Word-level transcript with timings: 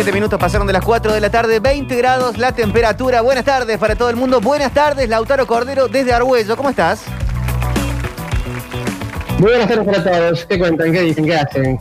17 0.00 0.14
minutos 0.18 0.40
pasaron 0.40 0.66
de 0.66 0.72
las 0.72 0.82
4 0.82 1.12
de 1.12 1.20
la 1.20 1.28
tarde, 1.28 1.60
20 1.60 1.94
grados 1.94 2.38
la 2.38 2.52
temperatura. 2.52 3.20
Buenas 3.20 3.44
tardes 3.44 3.76
para 3.76 3.96
todo 3.96 4.08
el 4.08 4.16
mundo. 4.16 4.40
Buenas 4.40 4.72
tardes, 4.72 5.06
Lautaro 5.10 5.46
Cordero 5.46 5.88
desde 5.88 6.14
Argüello. 6.14 6.56
¿Cómo 6.56 6.70
estás? 6.70 7.02
Muy 9.38 9.50
buenas 9.50 9.68
tardes 9.68 9.84
para 9.84 10.02
todos. 10.02 10.46
¿Qué 10.46 10.58
cuentan? 10.58 10.90
¿Qué 10.90 11.02
dicen? 11.02 11.26
¿Qué 11.26 11.34
hacen? 11.34 11.78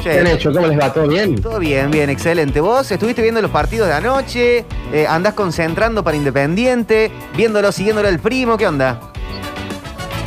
¿Qué 0.00 0.20
han 0.20 0.28
hecho? 0.28 0.52
¿Cómo 0.52 0.68
les 0.68 0.78
va? 0.78 0.92
¿Todo 0.92 1.08
bien? 1.08 1.42
Todo 1.42 1.58
bien, 1.58 1.90
bien, 1.90 2.08
excelente. 2.08 2.60
¿Vos 2.60 2.88
estuviste 2.88 3.20
viendo 3.20 3.42
los 3.42 3.50
partidos 3.50 3.88
de 3.88 3.94
anoche? 3.94 4.64
Eh, 4.92 5.06
¿Andás 5.08 5.34
concentrando 5.34 6.04
para 6.04 6.16
Independiente? 6.16 7.10
¿Viéndolo, 7.36 7.72
siguiéndolo 7.72 8.08
el 8.08 8.20
primo? 8.20 8.56
¿Qué 8.56 8.68
onda? 8.68 9.00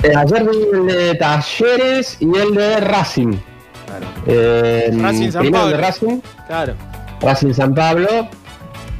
Eh, 0.03 0.11
ayer 0.13 0.43
vi 0.49 0.57
el 0.73 0.87
de 0.87 1.15
Talleres 1.15 2.17
y 2.19 2.37
el 2.37 2.53
de 2.53 2.81
Racing. 2.81 3.37
Claro. 3.85 4.05
Eh, 4.27 4.91
Racing 5.01 5.31
San 5.31 5.39
primero 5.43 5.67
el 5.67 5.71
de 5.71 5.77
Pablo. 5.77 5.87
Racing, 5.87 6.21
Claro. 6.47 6.73
Racing 7.23 7.53
San 7.53 7.73
Pablo. 7.73 8.07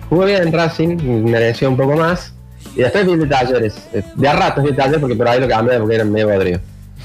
Jugué 0.10 0.26
bien 0.28 0.44
en 0.48 0.54
Racing, 0.54 0.98
mereció 1.24 1.70
un 1.70 1.78
poco 1.78 1.96
más. 1.96 2.34
Y 2.76 2.80
después 2.80 3.06
vi 3.06 3.16
de 3.18 3.26
Talleres. 3.28 3.76
Eh, 3.94 4.04
De 4.16 4.28
a 4.28 4.34
ratos 4.34 4.64
vi 4.64 4.74
Talleres 4.74 5.00
porque 5.00 5.16
por 5.16 5.28
ahí 5.28 5.40
lo 5.40 5.48
cambié 5.48 5.78
porque 5.80 5.96
era 5.96 6.04
medio 6.06 6.30
bodrio. 6.30 6.60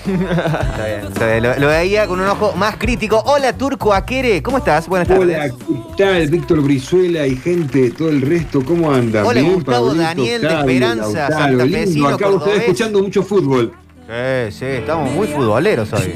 Está 0.06 0.86
bien, 0.86 1.00
está 1.12 1.26
bien. 1.26 1.42
Lo, 1.42 1.56
lo 1.58 1.68
veía 1.68 2.06
con 2.06 2.20
un 2.20 2.26
ojo 2.28 2.52
más 2.52 2.76
crítico. 2.76 3.20
Hola, 3.26 3.52
Turco 3.52 3.92
Aquere. 3.92 4.42
¿Cómo 4.42 4.58
estás? 4.58 4.86
Buenas 4.88 5.08
tardes. 5.08 5.24
Hola, 5.24 5.48
¿qué 5.96 6.04
tal? 6.04 6.26
Víctor 6.28 6.60
Brizuela 6.62 7.26
y 7.26 7.34
gente, 7.36 7.90
todo 7.90 8.08
el 8.10 8.22
resto, 8.22 8.64
¿cómo 8.64 8.92
andan? 8.92 9.26
Hola, 9.26 9.40
Bien, 9.40 9.54
Gustavo 9.54 9.86
Pablito, 9.88 10.04
Daniel 10.04 10.40
de 10.42 10.48
Esperanza, 10.54 11.28
Lautaro, 11.28 11.58
santafesino, 11.58 11.84
lindo. 11.84 12.08
Acá 12.08 12.28
ustedes 12.28 12.60
escuchando 12.60 13.02
mucho 13.02 13.22
fútbol. 13.22 13.72
Sí, 14.06 14.52
sí, 14.58 14.64
estamos 14.66 15.10
muy 15.12 15.26
futboleros 15.26 15.92
hoy. 15.92 16.14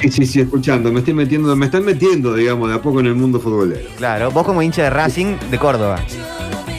Sí, 0.00 0.10
sí, 0.10 0.26
sí, 0.26 0.40
escuchando. 0.40 0.92
Me 0.92 1.00
estoy 1.00 1.14
metiendo, 1.14 1.54
me 1.54 1.66
están 1.66 1.84
metiendo, 1.84 2.34
digamos, 2.34 2.68
de 2.68 2.76
a 2.76 2.82
poco 2.82 3.00
en 3.00 3.06
el 3.06 3.14
mundo 3.14 3.38
futbolero. 3.40 3.88
Claro, 3.96 4.30
vos 4.30 4.44
como 4.44 4.62
hincha 4.62 4.84
de 4.84 4.90
Racing 4.90 5.36
de 5.50 5.58
Córdoba. 5.58 6.00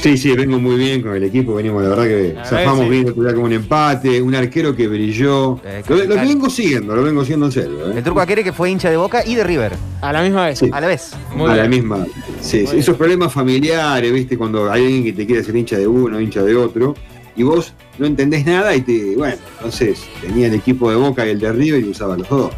Sí, 0.03 0.17
sí, 0.17 0.35
vengo 0.35 0.59
muy 0.59 0.75
bien 0.75 1.01
con 1.01 1.15
el 1.15 1.23
equipo, 1.23 1.53
venimos, 1.53 1.81
la 1.81 1.87
verdad 1.87 2.03
que 2.03 2.35
A 2.37 2.43
zafamos 2.43 2.89
ver, 2.89 3.05
sí. 3.07 3.13
bien, 3.13 3.33
como 3.33 3.45
un 3.45 3.53
empate, 3.53 4.21
un 4.21 4.35
arquero 4.35 4.75
que 4.75 4.85
brilló. 4.89 5.61
Eh, 5.63 5.81
lo, 5.87 6.15
vengo 6.15 6.49
siguiendo, 6.49 6.93
lo 6.93 7.03
vengo 7.03 7.21
siguiendo 7.21 7.45
en 7.45 7.51
serio. 7.53 7.89
¿eh? 7.89 7.93
El 7.95 8.03
Turco 8.03 8.19
Aquere 8.19 8.43
que 8.43 8.51
fue 8.51 8.69
hincha 8.69 8.89
de 8.89 8.97
Boca 8.97 9.23
y 9.25 9.35
de 9.35 9.45
River. 9.45 9.71
A 10.01 10.11
la 10.11 10.21
misma 10.21 10.47
vez. 10.47 10.59
Sí. 10.59 10.69
A 10.73 10.81
la 10.81 10.87
vez. 10.87 11.13
Muy 11.33 11.49
a 11.49 11.55
la 11.55 11.67
misma. 11.69 12.05
Sí, 12.41 12.67
sí, 12.67 12.79
esos 12.79 12.97
problemas 12.97 13.31
familiares, 13.31 14.11
¿viste? 14.11 14.37
Cuando 14.37 14.69
hay 14.69 14.83
alguien 14.83 15.05
que 15.05 15.13
te 15.13 15.25
quiere 15.25 15.41
ser 15.41 15.55
hincha 15.55 15.77
de 15.77 15.87
uno, 15.87 16.19
hincha 16.19 16.43
de 16.43 16.53
otro, 16.53 16.95
y 17.37 17.43
vos 17.43 17.73
no 17.97 18.05
entendés 18.05 18.45
nada 18.45 18.75
y 18.75 18.81
te. 18.81 19.15
Bueno, 19.15 19.37
entonces 19.55 20.03
tenía 20.19 20.47
el 20.47 20.55
equipo 20.55 20.89
de 20.89 20.97
Boca 20.97 21.25
y 21.25 21.29
el 21.29 21.39
de 21.39 21.53
River 21.53 21.79
y 21.79 21.89
usaba 21.89 22.17
los 22.17 22.27
dos. 22.27 22.51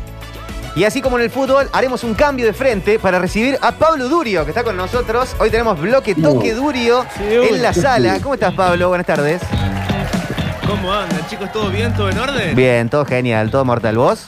Y 0.75 0.83
así 0.83 1.01
como 1.01 1.17
en 1.17 1.23
el 1.23 1.29
fútbol, 1.29 1.69
haremos 1.71 2.03
un 2.03 2.13
cambio 2.13 2.45
de 2.45 2.51
frente 2.51 2.99
para 2.99 3.17
recibir 3.17 3.57
a 3.61 3.71
Pablo 3.71 4.09
Durio, 4.09 4.43
que 4.43 4.51
está 4.51 4.61
con 4.61 4.75
nosotros. 4.75 5.33
Hoy 5.39 5.49
tenemos 5.49 5.79
bloque 5.79 6.13
toque 6.15 6.53
Durio 6.53 7.05
en 7.21 7.61
la 7.61 7.73
sala. 7.73 8.19
¿Cómo 8.21 8.33
estás, 8.33 8.53
Pablo? 8.53 8.89
Buenas 8.89 9.07
tardes. 9.07 9.41
¿Cómo 10.67 10.91
andan, 10.91 11.25
chicos? 11.29 11.49
¿Todo 11.53 11.69
bien? 11.69 11.93
¿Todo 11.93 12.09
en 12.09 12.17
orden? 12.17 12.55
Bien, 12.57 12.89
todo 12.89 13.05
genial, 13.05 13.51
todo 13.51 13.63
mortal. 13.63 13.97
¿Vos? 13.97 14.27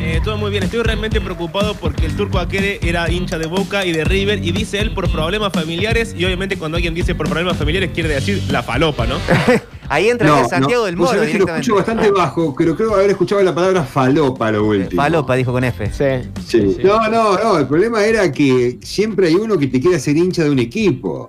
Eh, 0.00 0.20
todo 0.22 0.36
muy 0.36 0.52
bien. 0.52 0.62
Estoy 0.62 0.82
realmente 0.82 1.20
preocupado 1.20 1.74
porque 1.74 2.06
el 2.06 2.16
turco 2.16 2.38
Aquere 2.38 2.78
era 2.82 3.10
hincha 3.10 3.36
de 3.36 3.46
Boca 3.46 3.84
y 3.84 3.90
de 3.90 4.04
River 4.04 4.38
y 4.38 4.52
dice 4.52 4.78
él 4.78 4.94
por 4.94 5.10
problemas 5.10 5.52
familiares 5.52 6.14
y 6.16 6.24
obviamente 6.24 6.56
cuando 6.56 6.76
alguien 6.76 6.94
dice 6.94 7.16
por 7.16 7.28
problemas 7.28 7.56
familiares 7.56 7.90
quiere 7.92 8.10
decir 8.10 8.40
la 8.50 8.62
falopa, 8.62 9.04
¿no? 9.06 9.16
Ahí 9.88 10.08
entra 10.08 10.40
el 10.40 10.48
Santiago 10.48 10.86
del 10.86 10.96
Moro 10.96 11.10
sabés 11.10 11.26
que 11.26 11.38
lo 11.38 11.44
directamente. 11.44 11.60
escucho 11.60 11.76
bastante 11.76 12.10
bajo, 12.10 12.54
pero 12.56 12.76
creo 12.76 12.94
haber 12.94 13.10
escuchado 13.10 13.42
la 13.42 13.54
palabra 13.54 13.84
falopa 13.84 14.50
lo 14.50 14.66
último. 14.66 15.00
Falopa, 15.00 15.34
dijo 15.34 15.52
con 15.52 15.64
F. 15.64 15.90
Sí. 15.92 16.28
Sí. 16.46 16.78
No, 16.82 17.08
no, 17.08 17.38
no. 17.38 17.58
El 17.58 17.66
problema 17.66 18.04
era 18.04 18.30
que 18.32 18.78
siempre 18.82 19.28
hay 19.28 19.34
uno 19.34 19.58
que 19.58 19.66
te 19.66 19.80
quiere 19.80 19.96
hacer 19.96 20.16
hincha 20.16 20.44
de 20.44 20.50
un 20.50 20.58
equipo. 20.58 21.26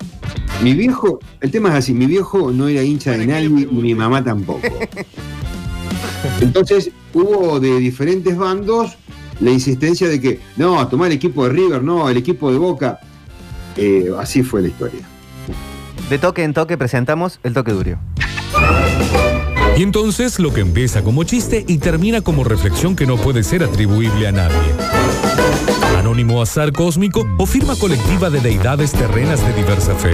Mi 0.61 0.73
viejo, 0.73 1.19
el 1.41 1.51
tema 1.51 1.69
es 1.69 1.75
así, 1.75 1.93
mi 1.93 2.05
viejo 2.05 2.51
no 2.51 2.67
era 2.67 2.81
hincha 2.81 3.11
de 3.11 3.27
nadie 3.27 3.45
y 3.45 3.49
mi 3.49 3.93
mamá 3.93 4.23
tampoco. 4.23 4.61
Entonces 6.41 6.91
hubo 7.13 7.59
de 7.59 7.79
diferentes 7.79 8.37
bandos 8.37 8.97
la 9.39 9.51
insistencia 9.51 10.07
de 10.07 10.21
que, 10.21 10.39
no, 10.57 10.87
tomar 10.87 11.07
el 11.07 11.17
equipo 11.17 11.43
de 11.45 11.49
River, 11.51 11.83
no, 11.83 12.09
el 12.09 12.17
equipo 12.17 12.51
de 12.51 12.57
Boca. 12.57 12.99
Eh, 13.75 14.09
así 14.17 14.43
fue 14.43 14.61
la 14.61 14.69
historia. 14.69 15.01
De 16.09 16.17
toque 16.17 16.43
en 16.43 16.53
toque 16.53 16.77
presentamos 16.77 17.39
el 17.43 17.53
toque 17.53 17.71
Durio. 17.71 17.99
Y 19.77 19.83
entonces 19.83 20.39
lo 20.39 20.53
que 20.53 20.61
empieza 20.61 21.03
como 21.03 21.25
chiste 21.25 21.65
y 21.67 21.79
termina 21.79 22.21
como 22.21 22.45
reflexión 22.45 22.95
que 22.95 23.05
no 23.05 23.17
puede 23.17 23.43
ser 23.43 23.61
atribuible 23.63 24.27
a 24.27 24.31
nadie. 24.31 24.73
Anónimo 25.97 26.41
azar 26.41 26.71
cósmico 26.71 27.25
o 27.37 27.45
firma 27.45 27.75
colectiva 27.75 28.29
de 28.29 28.39
deidades 28.39 28.93
terrenas 28.93 29.45
de 29.45 29.53
diversa 29.53 29.93
fe. 29.95 30.13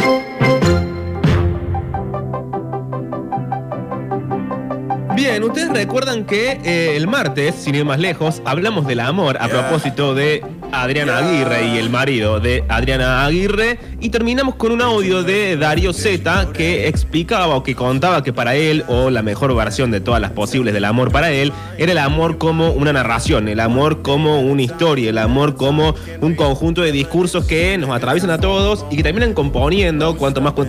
Bien, 5.31 5.43
ustedes 5.45 5.69
recuerdan 5.69 6.25
que 6.25 6.59
eh, 6.63 6.97
el 6.97 7.07
martes, 7.07 7.55
sin 7.55 7.73
ir 7.75 7.85
más 7.85 7.99
lejos, 7.99 8.41
hablamos 8.43 8.85
del 8.85 8.99
amor 8.99 9.37
a 9.39 9.47
propósito 9.47 10.13
de 10.13 10.43
Adriana 10.73 11.19
Aguirre 11.19 11.67
y 11.67 11.77
el 11.77 11.89
marido 11.89 12.39
de 12.41 12.65
Adriana 12.67 13.25
Aguirre 13.25 13.79
y 14.01 14.09
terminamos 14.09 14.55
con 14.55 14.73
un 14.73 14.81
audio 14.81 15.23
de 15.23 15.55
Darío 15.55 15.93
Z 15.93 16.49
que 16.53 16.87
explicaba 16.89 17.55
o 17.55 17.63
que 17.63 17.75
contaba 17.75 18.23
que 18.23 18.33
para 18.33 18.55
él, 18.55 18.83
o 18.89 19.09
la 19.09 19.21
mejor 19.21 19.55
versión 19.55 19.89
de 19.89 20.01
todas 20.01 20.19
las 20.19 20.31
posibles 20.31 20.73
del 20.73 20.83
amor 20.83 21.11
para 21.13 21.31
él, 21.31 21.53
era 21.77 21.93
el 21.93 21.97
amor 21.97 22.37
como 22.37 22.71
una 22.71 22.91
narración, 22.91 23.47
el 23.47 23.61
amor 23.61 24.01
como 24.01 24.41
una 24.41 24.61
historia, 24.63 25.11
el 25.11 25.17
amor 25.17 25.55
como 25.55 25.95
un 26.19 26.35
conjunto 26.35 26.81
de 26.81 26.91
discursos 26.91 27.45
que 27.45 27.77
nos 27.77 27.89
atraviesan 27.91 28.31
a 28.31 28.37
todos 28.37 28.85
y 28.91 28.97
que 28.97 29.03
terminan 29.03 29.33
componiendo 29.33 30.17
cuanto 30.17 30.41
más... 30.41 30.53
cu- 30.53 30.67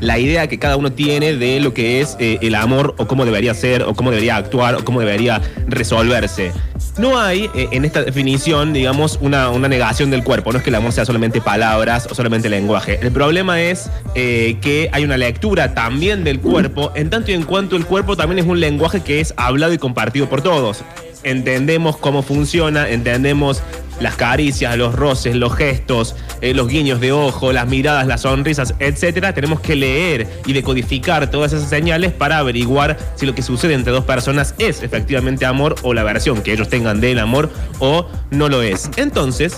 la 0.00 0.18
idea 0.18 0.48
que 0.48 0.58
cada 0.58 0.76
uno 0.76 0.92
tiene 0.92 1.34
de 1.34 1.60
lo 1.60 1.74
que 1.74 2.00
es 2.00 2.16
eh, 2.18 2.38
el 2.42 2.54
amor 2.54 2.94
o 2.98 3.06
cómo 3.06 3.24
debería 3.24 3.54
ser 3.54 3.82
o 3.82 3.94
cómo 3.94 4.10
debería 4.10 4.36
actuar 4.36 4.74
o 4.74 4.84
cómo 4.84 5.00
debería 5.00 5.40
resolverse. 5.66 6.52
No 6.98 7.18
hay 7.18 7.48
eh, 7.54 7.68
en 7.72 7.84
esta 7.86 8.02
definición, 8.02 8.72
digamos, 8.74 9.18
una, 9.22 9.48
una 9.48 9.66
negación 9.66 10.10
del 10.10 10.22
cuerpo. 10.22 10.52
No 10.52 10.58
es 10.58 10.64
que 10.64 10.70
el 10.70 10.76
amor 10.76 10.92
sea 10.92 11.06
solamente 11.06 11.40
palabras 11.40 12.06
o 12.10 12.14
solamente 12.14 12.50
lenguaje. 12.50 12.98
El 13.00 13.12
problema 13.12 13.62
es 13.62 13.88
eh, 14.14 14.58
que 14.60 14.90
hay 14.92 15.04
una 15.04 15.16
lectura 15.16 15.74
también 15.74 16.22
del 16.22 16.40
cuerpo, 16.40 16.92
en 16.94 17.08
tanto 17.08 17.30
y 17.30 17.34
en 17.34 17.44
cuanto 17.44 17.76
el 17.76 17.86
cuerpo 17.86 18.16
también 18.16 18.40
es 18.40 18.46
un 18.46 18.60
lenguaje 18.60 19.00
que 19.00 19.20
es 19.20 19.32
hablado 19.36 19.72
y 19.72 19.78
compartido 19.78 20.28
por 20.28 20.42
todos. 20.42 20.84
Entendemos 21.24 21.96
cómo 21.96 22.22
funciona, 22.22 22.88
entendemos 22.88 23.62
las 24.02 24.16
caricias, 24.16 24.76
los 24.76 24.94
roces, 24.94 25.34
los 25.36 25.54
gestos, 25.54 26.16
eh, 26.40 26.54
los 26.54 26.68
guiños 26.68 27.00
de 27.00 27.12
ojo, 27.12 27.52
las 27.52 27.68
miradas, 27.68 28.06
las 28.06 28.22
sonrisas, 28.22 28.74
etcétera, 28.78 29.32
tenemos 29.32 29.60
que 29.60 29.76
leer 29.76 30.26
y 30.46 30.52
decodificar 30.52 31.30
todas 31.30 31.52
esas 31.52 31.68
señales 31.68 32.12
para 32.12 32.38
averiguar 32.38 32.98
si 33.16 33.26
lo 33.26 33.34
que 33.34 33.42
sucede 33.42 33.74
entre 33.74 33.92
dos 33.92 34.04
personas 34.04 34.54
es 34.58 34.82
efectivamente 34.82 35.46
amor 35.46 35.76
o 35.82 35.94
la 35.94 36.02
versión 36.02 36.42
que 36.42 36.52
ellos 36.52 36.68
tengan 36.68 37.00
del 37.00 37.18
amor 37.18 37.50
o 37.78 38.06
no 38.30 38.48
lo 38.48 38.62
es. 38.62 38.90
Entonces, 38.96 39.56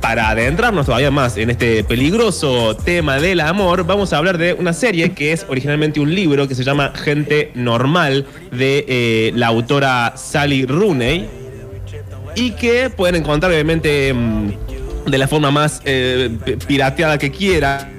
para 0.00 0.28
adentrarnos 0.28 0.84
todavía 0.84 1.10
más 1.10 1.38
en 1.38 1.48
este 1.48 1.82
peligroso 1.82 2.76
tema 2.76 3.18
del 3.20 3.40
amor, 3.40 3.86
vamos 3.86 4.12
a 4.12 4.18
hablar 4.18 4.36
de 4.36 4.52
una 4.52 4.74
serie 4.74 5.12
que 5.12 5.32
es 5.32 5.46
originalmente 5.48 5.98
un 5.98 6.14
libro 6.14 6.46
que 6.46 6.54
se 6.54 6.62
llama 6.62 6.92
Gente 6.94 7.50
Normal 7.54 8.26
de 8.52 8.84
eh, 8.86 9.32
la 9.34 9.46
autora 9.46 10.12
Sally 10.16 10.66
Rooney 10.66 11.43
y 12.34 12.52
que 12.52 12.90
pueden 12.90 13.16
encontrar 13.16 13.52
obviamente 13.52 14.12
mm, 14.12 14.50
de 15.06 15.18
la 15.18 15.28
forma 15.28 15.50
más 15.50 15.80
eh, 15.84 16.30
pirateada 16.66 17.18
que 17.18 17.30
quiera 17.30 17.90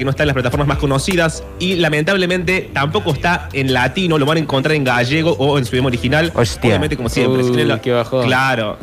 que 0.00 0.04
no 0.04 0.12
está 0.12 0.22
en 0.22 0.28
las 0.28 0.34
plataformas 0.34 0.66
más 0.66 0.78
conocidas 0.78 1.44
y 1.58 1.74
lamentablemente 1.76 2.70
tampoco 2.72 3.12
está 3.12 3.50
en 3.52 3.74
latino, 3.74 4.16
lo 4.16 4.24
van 4.24 4.38
a 4.38 4.40
encontrar 4.40 4.74
en 4.74 4.82
gallego 4.82 5.32
o 5.32 5.58
en 5.58 5.66
su 5.66 5.74
idioma 5.74 5.88
original. 5.88 6.32
Hostia. 6.34 6.70
Obviamente 6.70 6.96
como 6.96 7.10
siempre. 7.10 7.44
si 7.44 7.50
Uy, 7.50 7.80
qué. 7.82 8.02
Claro. 8.24 8.78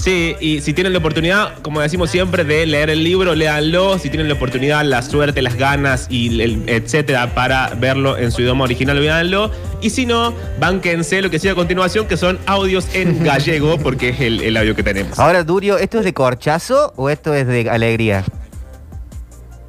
Sí, 0.00 0.36
y 0.40 0.60
si 0.60 0.72
tienen 0.72 0.92
la 0.92 1.00
oportunidad, 1.00 1.58
como 1.62 1.80
decimos 1.80 2.10
siempre, 2.10 2.44
de 2.44 2.66
leer 2.66 2.88
el 2.88 3.02
libro, 3.02 3.34
léanlo. 3.34 3.98
Si 3.98 4.08
tienen 4.10 4.28
la 4.28 4.34
oportunidad, 4.34 4.84
la 4.84 5.02
suerte, 5.02 5.42
las 5.42 5.56
ganas 5.56 6.06
y 6.08 6.40
el 6.40 6.68
etcétera 6.68 7.34
para 7.34 7.70
verlo 7.76 8.16
en 8.16 8.30
su 8.30 8.42
idioma 8.42 8.64
original, 8.64 8.98
véanlo. 9.00 9.50
Y 9.80 9.90
si 9.90 10.06
no, 10.06 10.32
bánquense 10.60 11.20
lo 11.20 11.30
que 11.30 11.38
sigue 11.38 11.50
a 11.52 11.54
continuación, 11.56 12.06
que 12.06 12.16
son 12.16 12.38
audios 12.46 12.86
en 12.94 13.24
gallego, 13.24 13.78
porque 13.78 14.10
es 14.10 14.20
el, 14.20 14.40
el 14.40 14.56
audio 14.56 14.74
que 14.76 14.82
tenemos. 14.82 15.18
Ahora, 15.18 15.42
Durio, 15.42 15.78
¿esto 15.78 15.98
es 15.98 16.04
de 16.04 16.14
corchazo 16.14 16.92
o 16.96 17.10
esto 17.10 17.34
es 17.34 17.46
de 17.46 17.68
alegría? 17.68 18.24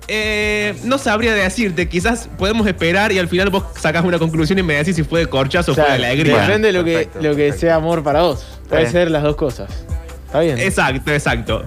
eh, 0.09 0.75
no 0.83 0.97
sabría 0.97 1.33
decirte. 1.33 1.87
Quizás 1.87 2.29
podemos 2.37 2.67
esperar 2.67 3.11
y 3.11 3.19
al 3.19 3.27
final 3.27 3.49
vos 3.51 3.63
sacás 3.79 4.03
una 4.03 4.17
conclusión 4.17 4.57
y 4.59 4.63
me 4.63 4.73
decís 4.73 4.95
si 4.95 5.03
fue 5.03 5.21
de 5.21 5.27
corchazo 5.27 5.71
o 5.71 5.75
fue 5.75 5.83
de 5.83 5.91
alegría. 5.91 6.41
Depende 6.41 6.67
de 6.69 6.73
lo 6.73 6.83
que, 6.83 7.07
lo 7.15 7.35
que 7.35 7.43
perfecto. 7.43 7.59
sea 7.59 7.75
amor 7.75 8.03
para 8.03 8.21
vos. 8.23 8.59
Puede 8.67 8.89
ser 8.89 9.11
las 9.11 9.23
dos 9.23 9.35
cosas. 9.35 9.69
Está 10.29 10.41
bien. 10.41 10.59
Exacto, 10.59 11.11
exacto. 11.11 11.65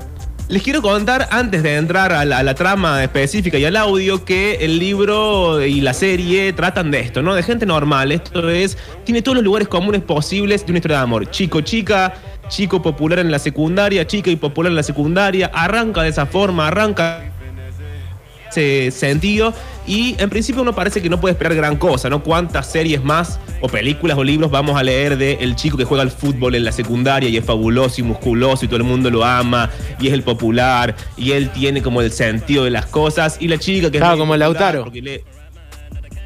Les 0.49 0.62
quiero 0.62 0.82
contar, 0.82 1.29
antes 1.32 1.64
de 1.64 1.76
entrar 1.76 2.12
a 2.12 2.25
la, 2.25 2.55
trama 2.55 3.03
específica 3.03 3.59
y 3.59 3.64
al 3.64 3.75
audio, 3.75 4.25
que 4.25 4.56
el 4.61 4.79
libro 4.79 5.64
y 5.64 5.81
la 5.81 5.94
serie 5.94 6.53
tratan 6.53 6.93
de 6.93 7.00
esto, 7.00 7.23
¿no? 7.23 7.35
De 7.35 7.43
gente 7.43 7.67
normal. 7.67 8.12
Esto 8.12 8.49
es, 8.50 8.79
tiene 9.05 9.23
todos 9.23 9.37
los 9.37 9.44
lugares 9.44 9.67
comunes 9.67 10.03
posibles 10.03 10.64
de 10.64 10.73
una 10.73 10.79
historia 10.79 10.99
de 10.99 11.03
amor. 11.03 11.31
Chico, 11.31 11.62
chica, 11.62 12.14
chico 12.49 12.82
popular 12.82 13.19
en 13.19 13.32
la 13.32 13.41
secundaria, 13.41 14.06
chica 14.06 14.31
y 14.31 14.37
popular 14.37 14.70
en 14.70 14.76
la 14.76 14.85
secundaria. 14.85 15.50
Arranca 15.53 16.03
de 16.03 16.11
esa 16.11 16.26
forma, 16.26 16.69
arranca 16.69 17.31
ese 18.52 18.90
sentido 18.90 19.52
y 19.87 20.14
en 20.19 20.31
principio 20.31 20.62
uno 20.62 20.75
parece 20.75 21.02
que 21.02 21.08
no 21.08 21.20
puede 21.20 21.32
esperar 21.32 21.54
gran 21.54 21.76
cosa, 21.76 22.08
¿no? 22.08 22.22
¿Cuántas 22.22 22.70
series 22.70 23.02
más 23.02 23.40
o 23.60 23.69
películas 23.69 24.16
o 24.19 24.22
libros 24.25 24.50
vamos 24.50 24.78
a 24.78 24.82
leer 24.82 25.16
de 25.16 25.34
el 25.40 25.56
chico 25.56 25.76
que 25.76 25.84
juega 25.84 26.02
al 26.02 26.10
fútbol 26.10 26.54
en 26.54 26.64
la 26.64 26.72
secundaria 26.72 27.28
y 27.28 27.37
es 27.37 27.44
fabuloso 27.44 28.00
y 28.00 28.04
musculoso 28.04 28.64
y 28.64 28.69
todo 28.69 28.76
el 28.76 28.84
mundo 28.84 29.10
lo 29.10 29.25
ama 29.25 29.70
y 29.99 30.06
es 30.08 30.12
el 30.12 30.22
popular 30.22 30.94
y 31.16 31.32
él 31.32 31.50
tiene 31.50 31.82
como 31.82 32.00
el 32.02 32.12
sentido 32.12 32.64
de 32.64 32.70
las 32.70 32.87
cosas 32.87 33.38
y 33.40 33.49
la 33.49 33.58
chica 33.58 33.90
que 33.90 33.99
Claro, 33.99 34.14
es 34.14 34.20
como 34.20 34.37
Lautaro. 34.37 34.90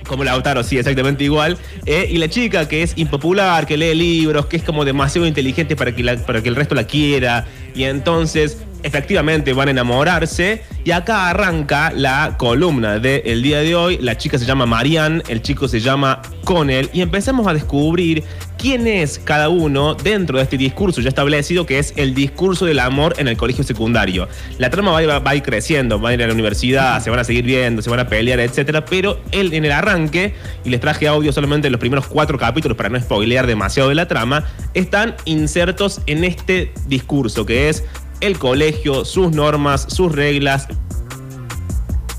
como 0.06 0.22
Lautaro, 0.22 0.62
sí, 0.62 0.78
exactamente 0.78 1.24
igual. 1.24 1.58
Eh, 1.84 2.06
y 2.10 2.18
la 2.18 2.28
chica 2.28 2.68
que 2.68 2.82
es 2.82 2.92
impopular, 2.96 3.66
que 3.66 3.76
lee 3.76 3.92
libros, 3.94 4.46
que 4.46 4.56
es 4.56 4.62
como 4.62 4.84
demasiado 4.84 5.26
inteligente 5.26 5.74
para 5.74 5.94
que, 5.94 6.02
la- 6.04 6.16
para 6.16 6.42
que 6.42 6.48
el 6.48 6.54
resto 6.54 6.74
la 6.76 6.84
quiera. 6.84 7.44
Y 7.74 7.84
entonces, 7.84 8.58
efectivamente, 8.82 9.52
van 9.52 9.68
a 9.68 9.70
enamorarse. 9.70 10.62
Y 10.84 10.92
acá 10.92 11.30
arranca 11.30 11.92
la 11.92 12.36
columna 12.38 12.98
del 13.00 13.42
día 13.42 13.58
de 13.58 13.74
hoy. 13.74 13.98
La 14.00 14.16
chica 14.16 14.38
se 14.38 14.44
llama 14.44 14.66
Marianne, 14.66 15.22
el 15.28 15.42
chico 15.42 15.66
se 15.66 15.80
llama 15.80 16.22
Connell. 16.44 16.88
Y 16.92 17.00
empezamos 17.00 17.46
a 17.48 17.54
descubrir 17.54 18.22
quién 18.56 18.86
es 18.86 19.18
cada 19.18 19.48
uno 19.48 19.94
dentro 19.94 20.38
de 20.38 20.44
este 20.44 20.56
discurso 20.56 21.00
ya 21.00 21.08
establecido, 21.08 21.66
que 21.66 21.78
es 21.78 21.92
el 21.96 22.14
discurso 22.14 22.66
del 22.66 22.78
amor 22.78 23.14
en 23.18 23.28
el 23.28 23.36
colegio 23.36 23.64
secundario. 23.64 24.28
La 24.58 24.70
trama 24.70 24.92
va, 24.92 24.98
a 24.98 25.18
va 25.18 25.30
a 25.30 25.34
ir 25.34 25.42
creciendo, 25.42 25.98
van 25.98 26.12
a 26.12 26.14
ir 26.14 26.22
a 26.22 26.26
la 26.28 26.32
universidad, 26.32 27.02
se 27.02 27.10
van 27.10 27.18
a 27.18 27.24
seguir 27.24 27.44
viendo, 27.44 27.82
se 27.82 27.90
van 27.90 28.00
a 28.00 28.08
pelear, 28.08 28.40
etcétera. 28.40 28.84
Pero 28.84 29.20
él 29.32 29.52
en 29.54 29.64
el 29.64 29.72
arranque, 29.72 30.34
y 30.64 30.70
les 30.70 30.80
traje 30.80 31.08
audio 31.08 31.32
solamente 31.32 31.68
en 31.68 31.72
los 31.72 31.80
primeros 31.80 32.06
cuatro 32.06 32.38
capítulos 32.38 32.76
para 32.76 32.88
no 32.88 33.00
spoilear 33.00 33.46
demasiado 33.46 33.88
de 33.88 33.94
la 33.94 34.06
trama, 34.08 34.44
están 34.74 35.16
insertos 35.24 36.00
en 36.06 36.24
este 36.24 36.72
discurso, 36.86 37.44
que 37.44 37.68
es 37.68 37.84
el 38.20 38.38
colegio, 38.38 39.04
sus 39.04 39.32
normas, 39.32 39.86
sus 39.88 40.12
reglas, 40.12 40.68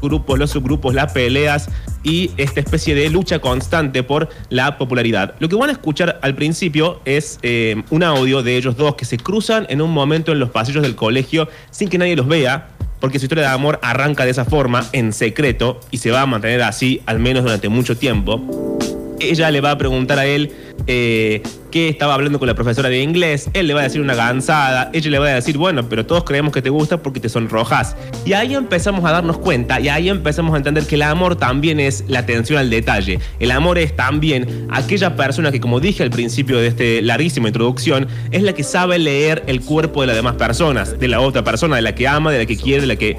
grupos, 0.02 0.38
los 0.38 0.52
subgrupos, 0.52 0.94
las 0.94 1.12
peleas 1.12 1.70
y 2.04 2.32
esta 2.38 2.60
especie 2.60 2.96
de 2.96 3.10
lucha 3.10 3.40
constante 3.40 4.04
por 4.04 4.30
la 4.50 4.78
popularidad. 4.78 5.36
Lo 5.40 5.50
que 5.50 5.56
van 5.56 5.70
a 5.70 5.74
escuchar 5.74 6.20
al 6.22 6.36
principio 6.36 7.02
es 7.06 7.40
eh, 7.42 7.84
un 7.90 8.04
audio 8.04 8.44
de 8.44 8.56
ellos 8.56 8.78
dos 8.78 8.96
que 8.96 9.06
se 9.06 9.18
cruzan 9.18 9.66
en 9.70 9.82
un 9.82 9.92
momento 9.92 10.32
en 10.32 10.40
los 10.40 10.50
pasillos 10.50 10.84
del 10.84 10.96
colegio 10.96 11.50
sin 11.72 11.90
que 11.90 11.98
nadie 11.98 12.16
los 12.16 12.28
vea, 12.28 12.70
porque 13.00 13.20
su 13.20 13.26
historia 13.26 13.46
de 13.46 13.54
amor 13.54 13.80
arranca 13.82 14.26
de 14.26 14.32
esa 14.32 14.46
forma, 14.46 14.86
en 14.94 15.14
secreto, 15.14 15.80
y 15.92 15.98
se 15.98 16.12
va 16.12 16.22
a 16.22 16.26
mantener 16.26 16.62
así 16.64 17.02
al 17.06 17.20
menos 17.20 17.44
durante 17.44 17.70
mucho 17.70 17.98
tiempo. 17.98 18.77
Ella 19.20 19.52
le 19.52 19.62
va 19.62 19.72
a 19.72 19.78
preguntar 19.78 20.20
a 20.20 20.26
él 20.26 20.52
eh, 20.86 21.42
qué 21.72 21.90
estaba 21.90 22.14
hablando 22.14 22.40
con 22.40 22.48
la 22.48 22.56
profesora 22.56 22.90
de 22.90 23.02
inglés. 23.02 23.50
Él 23.54 23.68
le 23.68 23.74
va 23.74 23.82
a 23.82 23.84
decir 23.84 24.02
una 24.02 24.16
gansada. 24.16 24.90
Ella 24.94 25.12
le 25.12 25.20
va 25.20 25.28
a 25.28 25.36
decir, 25.36 25.58
bueno, 25.58 25.88
pero 25.90 26.06
todos 26.06 26.24
creemos 26.24 26.54
que 26.54 26.62
te 26.62 26.70
gusta 26.70 27.02
porque 27.02 27.20
te 27.20 27.30
sonrojas. 27.30 27.96
Y 28.26 28.34
ahí 28.34 28.56
empezamos 28.56 29.04
a 29.06 29.12
darnos 29.12 29.38
cuenta 29.38 29.80
y 29.80 29.90
ahí 29.90 30.10
empezamos 30.10 30.54
a 30.54 30.58
entender 30.58 30.86
que 30.86 30.96
el 30.96 31.02
amor 31.02 31.36
también 31.36 31.80
es 31.80 32.04
la 32.08 32.20
atención 32.20 32.60
al 32.60 32.70
detalle. 32.70 33.20
El 33.40 33.52
amor 33.52 33.78
es 33.78 33.96
también 33.96 34.68
aquella 34.70 35.16
persona 35.16 35.52
que, 35.52 35.60
como 35.60 35.80
dije 35.80 36.04
al 36.04 36.10
principio 36.10 36.58
de 36.58 36.68
esta 36.68 36.84
larguísima 37.02 37.48
introducción, 37.48 38.08
es 38.32 38.44
la 38.44 38.54
que 38.54 38.64
sabe 38.64 39.00
leer 39.00 39.44
el 39.48 39.62
cuerpo 39.62 40.02
de 40.02 40.08
las 40.08 40.16
demás 40.16 40.36
personas, 40.36 41.00
de 41.00 41.08
la 41.08 41.20
otra 41.20 41.44
persona, 41.44 41.76
de 41.76 41.82
la 41.82 41.96
que 41.96 42.08
ama, 42.08 42.32
de 42.32 42.40
la 42.40 42.46
que 42.46 42.58
quiere, 42.58 42.82
de 42.82 42.88
la 42.88 42.96
que 42.96 43.18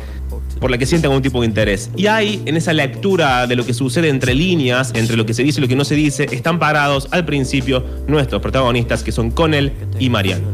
por 0.61 0.71
la 0.71 0.79
que 0.79 0.87
siente 0.87 1.07
algún 1.07 1.23
tipo 1.23 1.41
de 1.41 1.47
interés. 1.47 1.91
Y 1.97 2.07
ahí, 2.07 2.43
en 2.47 2.57
esa 2.57 2.73
lectura 2.73 3.47
de 3.47 3.57
lo 3.57 3.65
que 3.65 3.75
sucede 3.75 4.09
entre 4.09 4.35
líneas, 4.35 4.93
entre 4.95 5.17
lo 5.17 5.27
que 5.27 5.35
se 5.35 5.43
dice 5.43 5.61
y 5.61 5.63
lo 5.63 5.69
que 5.69 5.77
no 5.77 5.85
se 5.85 5.95
dice, 5.95 6.27
están 6.31 6.59
parados 6.59 7.09
al 7.11 7.25
principio 7.25 7.85
nuestros 8.07 8.43
protagonistas, 8.43 9.03
que 9.03 9.13
son 9.13 9.31
Connell 9.31 9.73
y 9.99 10.11
Marianne. 10.11 10.45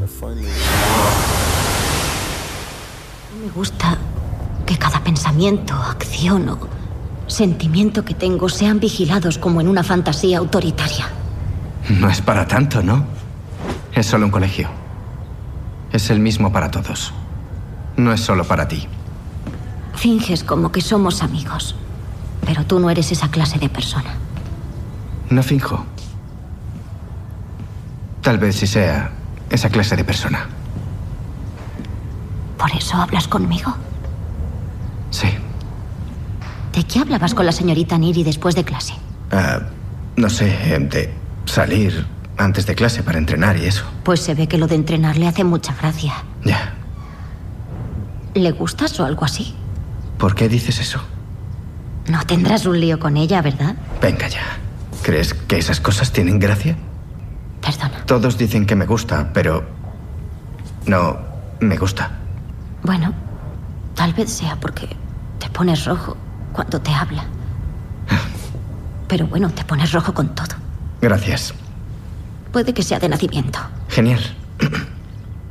Me 3.44 3.50
gusta 3.54 3.98
que 4.66 4.76
cada 4.76 5.02
pensamiento, 5.02 5.74
acción 5.74 6.48
o 6.48 6.58
sentimiento 7.26 8.04
que 8.04 8.14
tengo 8.14 8.48
sean 8.48 8.80
vigilados 8.80 9.38
como 9.38 9.60
en 9.60 9.68
una 9.68 9.82
fantasía 9.82 10.38
autoritaria. 10.38 11.08
No 11.88 12.08
es 12.08 12.20
para 12.20 12.46
tanto, 12.46 12.82
¿no? 12.82 13.06
Es 13.92 14.06
solo 14.06 14.26
un 14.26 14.30
colegio. 14.30 14.68
Es 15.92 16.10
el 16.10 16.18
mismo 16.18 16.52
para 16.52 16.70
todos. 16.70 17.12
No 17.96 18.12
es 18.12 18.20
solo 18.20 18.44
para 18.44 18.66
ti. 18.66 18.86
Finges 20.04 20.44
como 20.44 20.70
que 20.70 20.82
somos 20.82 21.22
amigos, 21.22 21.74
pero 22.44 22.66
tú 22.66 22.78
no 22.78 22.90
eres 22.90 23.10
esa 23.10 23.30
clase 23.30 23.58
de 23.58 23.70
persona. 23.70 24.10
No 25.30 25.42
finjo. 25.42 25.82
Tal 28.20 28.36
vez 28.36 28.56
sí 28.56 28.66
sea 28.66 29.12
esa 29.48 29.70
clase 29.70 29.96
de 29.96 30.04
persona. 30.04 30.46
¿Por 32.58 32.70
eso 32.72 32.98
hablas 32.98 33.26
conmigo? 33.28 33.74
Sí. 35.10 35.28
¿De 36.74 36.84
qué 36.84 36.98
hablabas 36.98 37.32
con 37.32 37.46
la 37.46 37.52
señorita 37.52 37.96
Niri 37.96 38.24
después 38.24 38.54
de 38.54 38.64
clase? 38.64 38.92
Ah, 39.32 39.60
no 40.16 40.28
sé, 40.28 40.54
eh, 40.64 40.80
de 40.80 41.14
salir 41.46 42.06
antes 42.36 42.66
de 42.66 42.74
clase 42.74 43.02
para 43.02 43.16
entrenar 43.16 43.56
y 43.56 43.64
eso. 43.64 43.86
Pues 44.02 44.20
se 44.20 44.34
ve 44.34 44.48
que 44.48 44.58
lo 44.58 44.66
de 44.66 44.74
entrenar 44.74 45.16
le 45.16 45.28
hace 45.28 45.44
mucha 45.44 45.74
gracia. 45.74 46.12
Ya. 46.44 46.74
¿Le 48.34 48.52
gustas 48.52 49.00
o 49.00 49.06
algo 49.06 49.24
así? 49.24 49.56
¿Por 50.24 50.34
qué 50.34 50.48
dices 50.48 50.80
eso? 50.80 51.02
No 52.08 52.24
tendrás 52.24 52.64
un 52.64 52.80
lío 52.80 52.98
con 52.98 53.18
ella, 53.18 53.42
¿verdad? 53.42 53.76
Venga 54.00 54.26
ya. 54.26 54.56
¿Crees 55.02 55.34
que 55.34 55.58
esas 55.58 55.82
cosas 55.82 56.12
tienen 56.12 56.38
gracia? 56.38 56.78
Perdona. 57.60 58.06
Todos 58.06 58.38
dicen 58.38 58.64
que 58.64 58.74
me 58.74 58.86
gusta, 58.86 59.34
pero... 59.34 59.62
No, 60.86 61.18
me 61.60 61.76
gusta. 61.76 62.10
Bueno, 62.82 63.12
tal 63.94 64.14
vez 64.14 64.32
sea 64.32 64.56
porque 64.56 64.88
te 65.38 65.50
pones 65.50 65.84
rojo 65.84 66.16
cuando 66.54 66.80
te 66.80 66.90
habla. 66.90 67.26
Pero 69.08 69.26
bueno, 69.26 69.50
te 69.50 69.62
pones 69.64 69.92
rojo 69.92 70.14
con 70.14 70.34
todo. 70.34 70.56
Gracias. 71.02 71.52
Puede 72.50 72.72
que 72.72 72.82
sea 72.82 72.98
de 72.98 73.10
nacimiento. 73.10 73.58
Genial. 73.90 74.20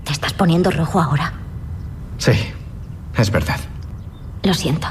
¿Te 0.03 0.11
estás 0.11 0.33
poniendo 0.33 0.71
rojo 0.71 0.99
ahora? 0.99 1.31
Sí, 2.17 2.31
es 3.15 3.29
verdad. 3.29 3.59
Lo 4.43 4.53
siento. 4.53 4.87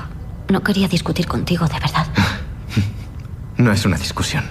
No 0.48 0.62
quería 0.62 0.88
discutir 0.88 1.26
contigo, 1.26 1.66
de 1.66 1.78
verdad. 1.78 2.06
No 3.56 3.70
es 3.72 3.84
una 3.84 3.96
discusión. 3.96 4.44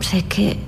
Sé 0.00 0.24
que 0.24 0.58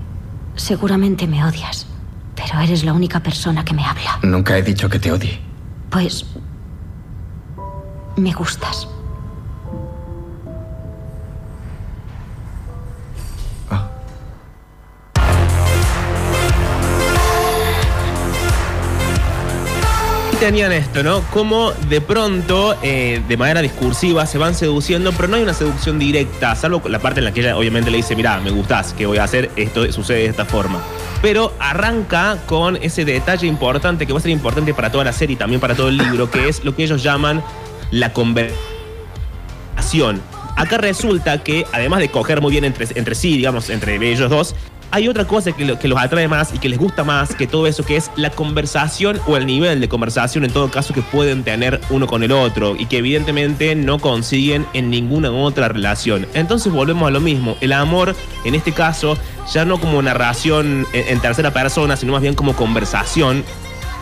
seguramente 0.57 1.27
me 1.27 1.45
odias, 1.45 1.87
pero 2.35 2.61
eres 2.61 2.85
la 2.85 2.93
única 2.93 3.21
persona 3.21 3.65
que 3.65 3.73
me 3.73 3.85
habla. 3.85 4.19
Nunca 4.23 4.59
he 4.59 4.63
dicho 4.63 4.89
que 4.89 4.99
te 4.99 5.11
odie. 5.11 5.41
Pues... 5.91 6.27
Me 8.17 8.33
gustas. 8.33 8.89
Tenían 20.43 20.73
esto, 20.73 21.05
¿no? 21.05 21.21
Como 21.31 21.71
de 21.89 22.01
pronto, 22.01 22.77
eh, 22.83 23.23
de 23.29 23.37
manera 23.37 23.63
discursiva, 23.63 24.27
se 24.27 24.39
van 24.39 24.57
seduciendo, 24.57 25.13
pero 25.13 25.29
no 25.29 25.37
hay 25.37 25.45
una 25.45 25.55
seducción 25.55 26.01
directa, 26.01 26.57
salvo 26.57 26.83
la 26.89 26.99
parte 26.99 27.21
en 27.21 27.27
la 27.27 27.33
que 27.33 27.43
ella 27.43 27.57
obviamente 27.57 27.93
le 27.93 27.99
dice, 27.99 28.17
mira, 28.17 28.41
me 28.41 28.51
gustás, 28.51 28.93
¿qué 28.99 29.07
voy 29.07 29.19
a 29.19 29.25
hacer? 29.25 29.53
Esto 29.55 29.93
sucede 29.93 30.19
de 30.19 30.27
esta 30.27 30.45
forma. 30.45 30.83
Pero 31.23 31.55
arranca 31.61 32.39
con 32.47 32.75
ese 32.75 33.05
detalle 33.05 33.47
importante 33.47 34.05
que 34.05 34.13
va 34.13 34.19
a 34.19 34.23
ser 34.23 34.33
importante 34.33 34.75
para 34.75 34.91
toda 34.91 35.05
la 35.05 35.13
serie 35.13 35.35
y 35.35 35.37
también 35.37 35.61
para 35.61 35.77
todo 35.77 35.91
el 35.91 35.97
libro, 35.97 36.29
que 36.29 36.49
es 36.49 36.65
lo 36.65 36.75
que 36.75 36.83
ellos 36.83 37.05
llaman 37.05 37.41
la 37.93 38.13
conversación. 38.13 38.61
Acá 40.57 40.77
resulta 40.79 41.45
que, 41.45 41.67
además 41.71 42.01
de 42.01 42.11
coger 42.11 42.41
muy 42.41 42.51
bien 42.51 42.65
entre 42.65 43.15
sí, 43.15 43.37
digamos, 43.37 43.71
entre 43.71 43.95
ellos 44.11 44.29
dos, 44.29 44.57
hay 44.93 45.09
otra 45.09 45.25
cosa 45.27 45.53
que, 45.53 45.65
lo- 45.65 45.79
que 45.79 45.89
los 45.89 45.99
atrae 45.99 46.29
más 46.29 46.55
y 46.55 46.59
que 46.59 46.69
les 46.69 46.79
gusta 46.79 47.03
más 47.03 47.35
que 47.35 47.47
todo 47.47 47.67
eso, 47.67 47.85
que 47.85 47.97
es 47.97 48.11
la 48.17 48.31
conversación 48.31 49.19
o 49.27 49.37
el 49.37 49.47
nivel 49.47 49.81
de 49.81 49.89
conversación, 49.89 50.45
en 50.45 50.53
todo 50.53 50.71
caso, 50.71 50.95
que 50.95 51.03
pueden 51.03 51.43
tener 51.43 51.81
uno 51.91 52.07
con 52.07 52.23
el 52.23 52.31
otro 52.31 52.77
y 52.77 52.87
que 52.87 52.99
evidentemente 52.99 53.75
no 53.75 53.99
consiguen 53.99 54.67
en 54.75 54.91
ninguna 54.91 55.31
otra 55.33 55.69
relación. 55.69 56.27
Entonces 56.35 56.73
volvemos 56.73 57.09
a 57.09 57.11
lo 57.11 57.21
mismo. 57.21 57.57
El 57.61 57.73
amor, 57.73 58.15
en 58.45 58.55
este 58.55 58.73
caso, 58.73 59.17
ya 59.53 59.65
no 59.65 59.81
como 59.81 60.01
narración 60.03 60.87
en, 60.93 61.09
en 61.09 61.21
tercera 61.21 61.53
persona, 61.53 61.97
sino 61.97 62.13
más 62.13 62.23
bien 62.23 62.35
como 62.35 62.55
conversación 62.55 63.45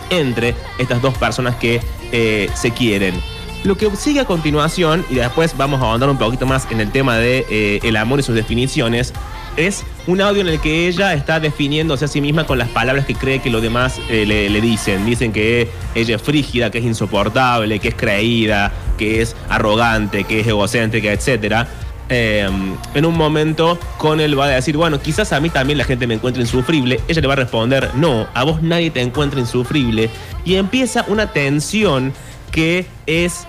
entre 0.09 0.55
estas 0.77 1.01
dos 1.01 1.17
personas 1.17 1.55
que 1.55 1.81
eh, 2.11 2.49
se 2.53 2.71
quieren. 2.71 3.15
Lo 3.63 3.77
que 3.77 3.89
sigue 3.95 4.19
a 4.19 4.25
continuación, 4.25 5.05
y 5.09 5.15
después 5.15 5.55
vamos 5.55 5.81
a 5.81 5.85
ahondar 5.85 6.09
un 6.09 6.17
poquito 6.17 6.45
más 6.47 6.67
en 6.71 6.81
el 6.81 6.91
tema 6.91 7.17
de 7.17 7.45
eh, 7.49 7.97
amor 7.97 8.19
y 8.19 8.23
sus 8.23 8.33
definiciones, 8.35 9.13
es 9.61 9.83
un 10.07 10.21
audio 10.21 10.41
en 10.41 10.47
el 10.47 10.59
que 10.59 10.87
ella 10.87 11.13
está 11.13 11.39
definiéndose 11.39 12.05
a 12.05 12.07
sí 12.07 12.21
misma 12.21 12.45
con 12.45 12.57
las 12.57 12.69
palabras 12.69 13.05
que 13.05 13.15
cree 13.15 13.39
que 13.39 13.49
los 13.49 13.61
demás 13.61 13.99
eh, 14.09 14.25
le, 14.25 14.61
dicen. 14.61 15.05
Dicen 15.05 15.31
que 15.31 15.69
ella 15.95 16.15
es 16.15 16.21
frígida, 16.21 16.71
que 16.71 16.79
es 16.79 16.85
insoportable, 16.85 17.79
que 17.79 17.89
es 17.89 17.95
creída, 17.95 18.71
que 18.97 19.21
es 19.21 19.35
arrogante, 19.49 20.23
que 20.23 20.41
es 20.41 20.47
egocéntrica, 20.47 21.11
etcétera. 21.11 21.67
Eh, 22.09 22.49
en 22.93 23.05
un 23.05 23.17
momento 23.17 23.79
Connell 23.97 24.37
va 24.37 24.45
a 24.45 24.49
decir, 24.49 24.75
bueno, 24.75 24.99
quizás 24.99 25.31
a 25.31 25.39
mí 25.39 25.49
también 25.49 25.77
la 25.77 25.85
gente 25.85 26.07
me 26.07 26.15
encuentra 26.15 26.41
insufrible. 26.41 26.99
Ella 27.07 27.21
le 27.21 27.27
va 27.27 27.33
a 27.33 27.37
responder, 27.37 27.89
no, 27.95 28.27
a 28.33 28.43
vos 28.43 28.61
nadie 28.61 28.91
te 28.91 29.01
encuentra 29.01 29.39
insufrible. 29.39 30.09
Y 30.43 30.55
empieza 30.55 31.05
una 31.07 31.27
tensión 31.27 32.13
que 32.51 32.85
es 33.05 33.47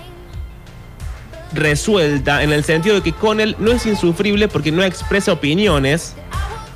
resuelta 1.53 2.43
en 2.43 2.51
el 2.51 2.63
sentido 2.63 2.95
de 2.95 3.01
que 3.01 3.13
Connell 3.13 3.55
no 3.59 3.71
es 3.71 3.85
insufrible 3.85 4.47
porque 4.47 4.71
no 4.71 4.83
expresa 4.83 5.33
opiniones, 5.33 6.15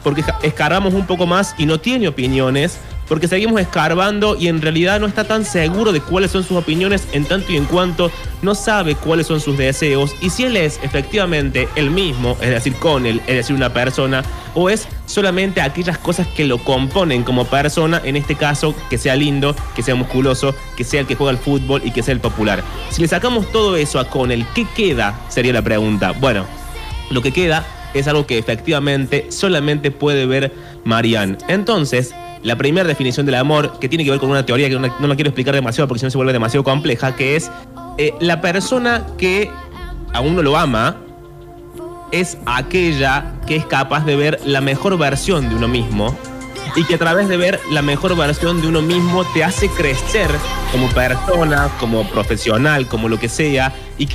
porque 0.03 0.23
escarbamos 0.43 0.93
un 0.93 1.05
poco 1.05 1.25
más 1.25 1.55
y 1.57 1.65
no 1.65 1.79
tiene 1.79 2.07
opiniones, 2.07 2.77
porque 3.07 3.27
seguimos 3.27 3.59
escarbando 3.61 4.35
y 4.37 4.47
en 4.47 4.61
realidad 4.61 4.99
no 4.99 5.07
está 5.07 5.23
tan 5.23 5.45
seguro 5.45 5.91
de 5.91 6.01
cuáles 6.01 6.31
son 6.31 6.43
sus 6.43 6.57
opiniones 6.57 7.07
en 7.13 7.25
tanto 7.25 7.51
y 7.51 7.57
en 7.57 7.65
cuanto 7.65 8.11
no 8.41 8.55
sabe 8.55 8.95
cuáles 8.95 9.27
son 9.27 9.39
sus 9.39 9.57
deseos 9.57 10.15
y 10.21 10.29
si 10.29 10.43
él 10.43 10.57
es 10.57 10.79
efectivamente 10.83 11.67
el 11.75 11.89
mismo, 11.89 12.37
es 12.41 12.49
decir, 12.49 12.73
Connell, 12.75 13.21
es 13.27 13.35
decir, 13.35 13.55
una 13.55 13.73
persona, 13.73 14.23
o 14.53 14.69
es 14.69 14.87
solamente 15.05 15.61
aquellas 15.61 15.97
cosas 15.97 16.27
que 16.27 16.45
lo 16.45 16.57
componen 16.57 17.23
como 17.23 17.45
persona, 17.45 18.01
en 18.03 18.15
este 18.15 18.35
caso, 18.35 18.75
que 18.89 18.97
sea 18.97 19.15
lindo, 19.15 19.55
que 19.75 19.83
sea 19.83 19.95
musculoso, 19.95 20.55
que 20.75 20.83
sea 20.83 21.01
el 21.01 21.07
que 21.07 21.15
juega 21.15 21.31
al 21.31 21.37
fútbol 21.37 21.81
y 21.83 21.91
que 21.91 22.03
sea 22.03 22.13
el 22.13 22.19
popular. 22.19 22.63
Si 22.89 23.01
le 23.01 23.07
sacamos 23.07 23.51
todo 23.51 23.75
eso 23.77 23.99
a 23.99 24.09
Connell, 24.09 24.45
¿qué 24.53 24.65
queda? 24.75 25.19
Sería 25.29 25.53
la 25.53 25.61
pregunta. 25.61 26.11
Bueno, 26.11 26.45
lo 27.09 27.21
que 27.21 27.31
queda 27.31 27.65
es 27.93 28.07
algo 28.07 28.25
que 28.25 28.37
efectivamente 28.37 29.27
solamente 29.29 29.91
puede 29.91 30.25
ver 30.25 30.53
Marianne. 30.83 31.37
Entonces, 31.47 32.13
la 32.47 32.55
primera 32.55 32.87
definición 32.87 33.25
del 33.25 33.35
amor, 33.35 33.77
que 33.77 33.89
tiene 33.89 34.05
que 34.05 34.11
ver 34.11 34.21
con 34.21 34.29
una 34.29 34.45
teoría 34.45 34.69
que 34.69 34.79
no, 34.79 34.87
no 34.87 35.07
la 35.07 35.15
quiero 35.15 35.29
explicar 35.29 35.53
demasiado 35.53 35.85
porque 35.85 35.99
si 35.99 36.05
no 36.05 36.09
se 36.09 36.17
vuelve 36.17 36.31
demasiado 36.31 36.63
compleja, 36.63 37.13
que 37.13 37.35
es 37.35 37.51
eh, 37.97 38.13
la 38.21 38.39
persona 38.39 39.05
que 39.17 39.51
a 40.13 40.21
uno 40.21 40.41
lo 40.41 40.55
ama 40.55 40.95
es 42.13 42.37
aquella 42.45 43.33
que 43.45 43.57
es 43.57 43.65
capaz 43.65 44.05
de 44.05 44.15
ver 44.15 44.39
la 44.45 44.61
mejor 44.61 44.97
versión 44.97 45.49
de 45.49 45.55
uno 45.55 45.67
mismo 45.67 46.17
y 46.77 46.85
que 46.85 46.95
a 46.95 46.97
través 46.97 47.27
de 47.27 47.35
ver 47.35 47.59
la 47.69 47.81
mejor 47.81 48.15
versión 48.15 48.61
de 48.61 48.67
uno 48.67 48.81
mismo 48.81 49.25
te 49.25 49.43
hace 49.43 49.67
crecer 49.67 50.29
como 50.71 50.87
persona, 50.91 51.69
como 51.81 52.07
profesional, 52.07 52.87
como 52.87 53.09
lo 53.09 53.19
que 53.19 53.27
sea 53.27 53.73
y 53.97 54.07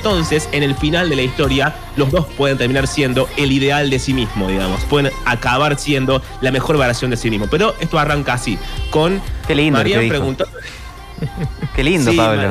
entonces, 0.00 0.48
en 0.52 0.62
el 0.62 0.74
final 0.74 1.10
de 1.10 1.16
la 1.16 1.20
historia, 1.20 1.74
los 1.96 2.10
dos 2.10 2.24
pueden 2.38 2.56
terminar 2.56 2.86
siendo 2.86 3.28
el 3.36 3.52
ideal 3.52 3.90
de 3.90 3.98
sí 3.98 4.14
mismo, 4.14 4.48
digamos. 4.48 4.80
Pueden 4.84 5.12
acabar 5.26 5.78
siendo 5.78 6.22
la 6.40 6.50
mejor 6.50 6.78
versión 6.78 7.10
de 7.10 7.18
sí 7.18 7.28
mismo. 7.28 7.48
Pero 7.50 7.74
esto 7.80 7.98
arranca 7.98 8.32
así, 8.32 8.58
con 8.88 9.20
Qué 9.46 9.54
lindo 9.54 9.78
María 9.78 9.98
preguntando. 9.98 10.50
Qué 11.76 11.84
lindo, 11.84 12.12
Sí, 12.12 12.16
Pablo. 12.16 12.50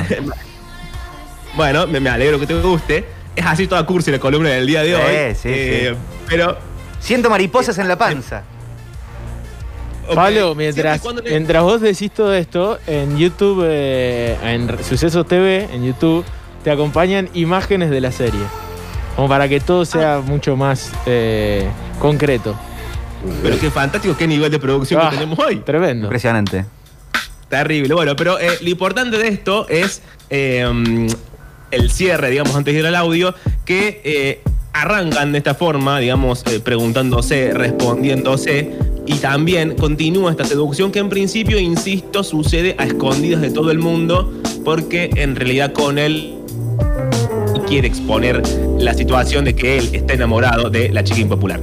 Bueno, 1.56 1.88
me, 1.88 2.08
alegro 2.08 2.38
que 2.38 2.46
te 2.46 2.54
guste. 2.54 3.04
Es 3.34 3.44
así 3.44 3.66
toda 3.66 3.84
cursi 3.84 4.12
la 4.12 4.20
columna 4.20 4.50
del 4.50 4.68
día 4.68 4.84
de 4.84 4.94
hoy. 4.94 5.34
Sí, 5.34 5.40
sí, 5.42 5.48
Eh, 5.52 5.96
Pero. 6.28 6.56
Siento 7.00 7.30
mariposas 7.30 7.76
en 7.78 7.88
la 7.88 7.98
panza. 7.98 8.44
Pablo, 10.14 10.54
mientras, 10.54 11.02
mientras 11.24 11.62
vos 11.64 11.80
decís 11.80 12.12
todo 12.12 12.32
esto, 12.32 12.78
en 12.86 13.18
YouTube, 13.18 13.64
eh, 13.66 14.36
en 14.44 14.68
Sucesos 14.84 15.26
TV, 15.26 15.68
en 15.72 15.84
YouTube, 15.84 16.24
te 16.64 16.70
acompañan 16.70 17.28
imágenes 17.34 17.90
de 17.90 18.00
la 18.00 18.12
serie. 18.12 18.40
Como 19.16 19.28
para 19.28 19.48
que 19.48 19.60
todo 19.60 19.84
sea 19.84 20.16
Ah. 20.16 20.20
mucho 20.20 20.56
más 20.56 20.92
eh, 21.06 21.66
concreto. 21.98 22.54
Pero 23.42 23.58
qué 23.58 23.70
fantástico, 23.70 24.16
qué 24.16 24.26
nivel 24.26 24.50
de 24.50 24.58
producción 24.58 25.00
Ah, 25.02 25.10
que 25.10 25.16
tenemos 25.16 25.38
hoy. 25.38 25.56
Tremendo. 25.56 26.06
Impresionante. 26.06 26.64
Terrible. 27.48 27.92
Bueno, 27.94 28.14
pero 28.16 28.38
eh, 28.38 28.58
lo 28.62 28.70
importante 28.70 29.18
de 29.18 29.28
esto 29.28 29.68
es 29.68 30.02
eh, 30.30 30.64
el 31.70 31.90
cierre, 31.90 32.30
digamos, 32.30 32.54
antes 32.54 32.72
de 32.72 32.80
ir 32.80 32.86
al 32.86 32.94
audio, 32.94 33.34
que 33.64 34.00
eh, 34.04 34.40
arrancan 34.72 35.32
de 35.32 35.38
esta 35.38 35.54
forma, 35.54 35.98
digamos, 35.98 36.44
eh, 36.46 36.60
preguntándose, 36.60 37.52
respondiéndose, 37.52 38.72
y 39.06 39.14
también 39.16 39.74
continúa 39.74 40.30
esta 40.30 40.44
seducción 40.44 40.92
que 40.92 41.00
en 41.00 41.08
principio, 41.08 41.58
insisto, 41.58 42.22
sucede 42.22 42.76
a 42.78 42.84
escondidas 42.84 43.40
de 43.42 43.50
todo 43.50 43.70
el 43.72 43.80
mundo, 43.80 44.32
porque 44.64 45.10
en 45.16 45.34
realidad 45.36 45.72
con 45.72 45.98
él 45.98 46.36
quiere 47.70 47.86
exponer 47.86 48.42
la 48.80 48.94
situación 48.94 49.44
de 49.44 49.54
que 49.54 49.78
él 49.78 49.90
está 49.94 50.14
enamorado 50.14 50.70
de 50.70 50.88
la 50.88 51.04
chica 51.04 51.20
impopular. 51.20 51.60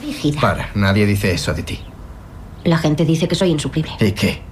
Rígida. 0.00 0.40
Para, 0.40 0.70
nadie 0.76 1.06
dice 1.06 1.32
eso 1.32 1.52
de 1.54 1.64
ti. 1.64 1.80
La 2.62 2.78
gente 2.78 3.04
dice 3.04 3.26
que 3.26 3.34
soy 3.34 3.50
insufrible. 3.50 3.90
¿Y 3.98 4.12
qué? 4.12 4.42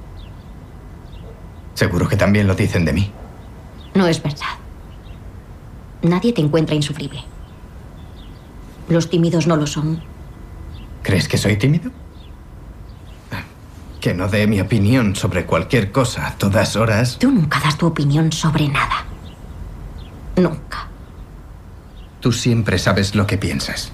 Seguro 1.74 2.08
que 2.08 2.16
también 2.16 2.48
lo 2.48 2.56
dicen 2.56 2.84
de 2.84 2.94
mí. 2.94 3.12
No 3.94 4.08
es 4.08 4.20
verdad. 4.20 4.58
Nadie 6.02 6.32
te 6.32 6.40
encuentra 6.40 6.74
insufrible. 6.74 7.20
Los 8.88 9.08
tímidos 9.08 9.46
no 9.46 9.54
lo 9.54 9.68
son. 9.68 10.02
¿Crees 11.04 11.28
que 11.28 11.38
soy 11.38 11.56
tímido? 11.56 11.92
Que 14.04 14.12
no 14.12 14.28
dé 14.28 14.46
mi 14.46 14.61
opinión 14.61 15.16
sobre 15.16 15.46
cualquier 15.46 15.90
cosa 15.90 16.26
a 16.26 16.34
todas 16.37 16.76
horas. 16.76 17.16
Tú 17.18 17.30
nunca 17.30 17.58
das 17.58 17.78
tu 17.78 17.87
opinión 17.87 18.30
sobre 18.32 18.68
nada. 18.68 19.06
Nunca. 20.37 20.88
Tú 22.20 22.30
siempre 22.30 22.78
sabes 22.78 23.14
lo 23.14 23.26
que 23.26 23.38
piensas. 23.38 23.92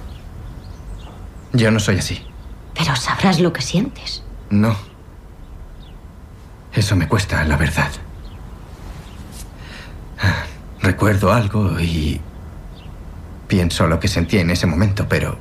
Yo 1.52 1.70
no 1.70 1.78
soy 1.78 1.98
así. 1.98 2.26
Pero 2.74 2.96
sabrás 2.96 3.38
lo 3.38 3.52
que 3.52 3.62
sientes. 3.62 4.24
No. 4.50 4.74
Eso 6.72 6.96
me 6.96 7.06
cuesta, 7.06 7.44
la 7.44 7.56
verdad. 7.56 7.92
Recuerdo 10.82 11.32
algo 11.32 11.78
y 11.78 12.20
pienso 13.46 13.86
lo 13.86 14.00
que 14.00 14.08
sentí 14.08 14.38
en 14.38 14.50
ese 14.50 14.66
momento, 14.66 15.06
pero 15.08 15.38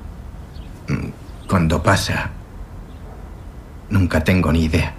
mm, 0.90 1.48
cuando 1.48 1.82
pasa, 1.82 2.34
nunca 3.90 4.24
tengo 4.24 4.52
ni 4.52 4.66
idea. 4.66 4.94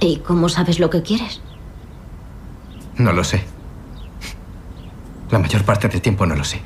¿Y 0.00 0.18
cómo 0.18 0.48
sabes 0.48 0.78
lo 0.78 0.90
que 0.90 1.02
quieres? 1.02 1.40
No 2.96 3.12
lo 3.12 3.24
sé. 3.24 3.42
La 5.30 5.38
mayor 5.38 5.64
parte 5.64 5.88
del 5.88 6.00
tiempo 6.00 6.26
no 6.26 6.34
lo 6.34 6.44
sé. 6.44 6.60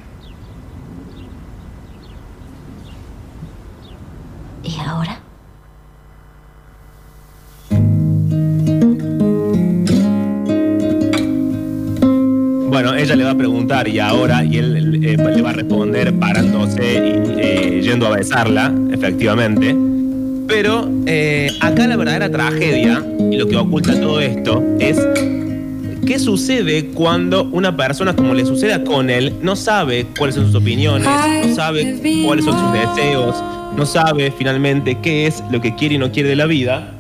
¿Y 4.62 4.78
ahora? 4.78 5.18
Bueno, 12.68 12.94
ella 12.94 13.16
le 13.16 13.24
va 13.24 13.30
a 13.30 13.36
preguntar 13.36 13.88
y 13.88 13.98
ahora, 13.98 14.44
y 14.44 14.58
él 14.58 15.04
eh, 15.04 15.16
le 15.16 15.42
va 15.42 15.50
a 15.50 15.52
responder 15.52 16.18
parándose 16.18 16.82
y 16.82 17.40
eh, 17.40 17.80
yendo 17.82 18.06
a 18.06 18.16
besarla, 18.16 18.72
efectivamente. 18.90 19.91
Pero 20.52 20.86
eh, 21.06 21.50
acá 21.60 21.86
la 21.86 21.96
verdadera 21.96 22.30
tragedia 22.30 23.02
y 23.30 23.38
lo 23.38 23.48
que 23.48 23.56
oculta 23.56 23.98
todo 23.98 24.20
esto 24.20 24.62
es 24.78 24.98
qué 26.06 26.18
sucede 26.18 26.88
cuando 26.88 27.44
una 27.44 27.74
persona, 27.74 28.14
como 28.14 28.34
le 28.34 28.44
sucede 28.44 28.74
a 28.74 28.84
Connell, 28.84 29.32
no 29.40 29.56
sabe 29.56 30.06
cuáles 30.18 30.34
son 30.34 30.44
sus 30.44 30.54
opiniones, 30.54 31.08
no 31.08 31.54
sabe 31.54 31.96
cuáles 32.26 32.44
son 32.44 32.60
sus 32.60 32.72
deseos, 32.74 33.42
no 33.74 33.86
sabe 33.86 34.30
finalmente 34.30 34.98
qué 35.02 35.26
es 35.26 35.42
lo 35.50 35.62
que 35.62 35.74
quiere 35.74 35.94
y 35.94 35.98
no 35.98 36.12
quiere 36.12 36.28
de 36.28 36.36
la 36.36 36.44
vida 36.44 36.92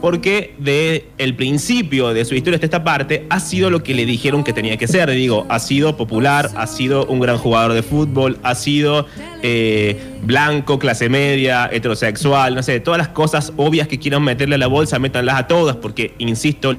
porque 0.00 0.54
de 0.58 1.06
el 1.18 1.34
principio 1.34 2.14
de 2.14 2.24
su 2.24 2.34
historia 2.34 2.56
hasta 2.56 2.66
esta 2.66 2.84
parte 2.84 3.26
ha 3.30 3.40
sido 3.40 3.70
lo 3.70 3.82
que 3.82 3.94
le 3.94 4.06
dijeron 4.06 4.44
que 4.44 4.52
tenía 4.52 4.76
que 4.76 4.86
ser. 4.86 5.10
Digo, 5.10 5.46
ha 5.48 5.58
sido 5.58 5.96
popular, 5.96 6.50
ha 6.56 6.66
sido 6.66 7.06
un 7.06 7.20
gran 7.20 7.38
jugador 7.38 7.72
de 7.72 7.82
fútbol, 7.82 8.38
ha 8.42 8.54
sido 8.54 9.06
eh, 9.42 10.00
blanco, 10.22 10.78
clase 10.78 11.08
media, 11.08 11.68
heterosexual, 11.72 12.54
no 12.54 12.62
sé, 12.62 12.80
todas 12.80 12.98
las 12.98 13.08
cosas 13.08 13.52
obvias 13.56 13.88
que 13.88 13.98
quieran 13.98 14.22
meterle 14.22 14.54
a 14.54 14.58
la 14.58 14.66
bolsa, 14.66 14.98
métanlas 14.98 15.36
a 15.36 15.46
todas, 15.46 15.76
porque, 15.76 16.14
insisto, 16.18 16.76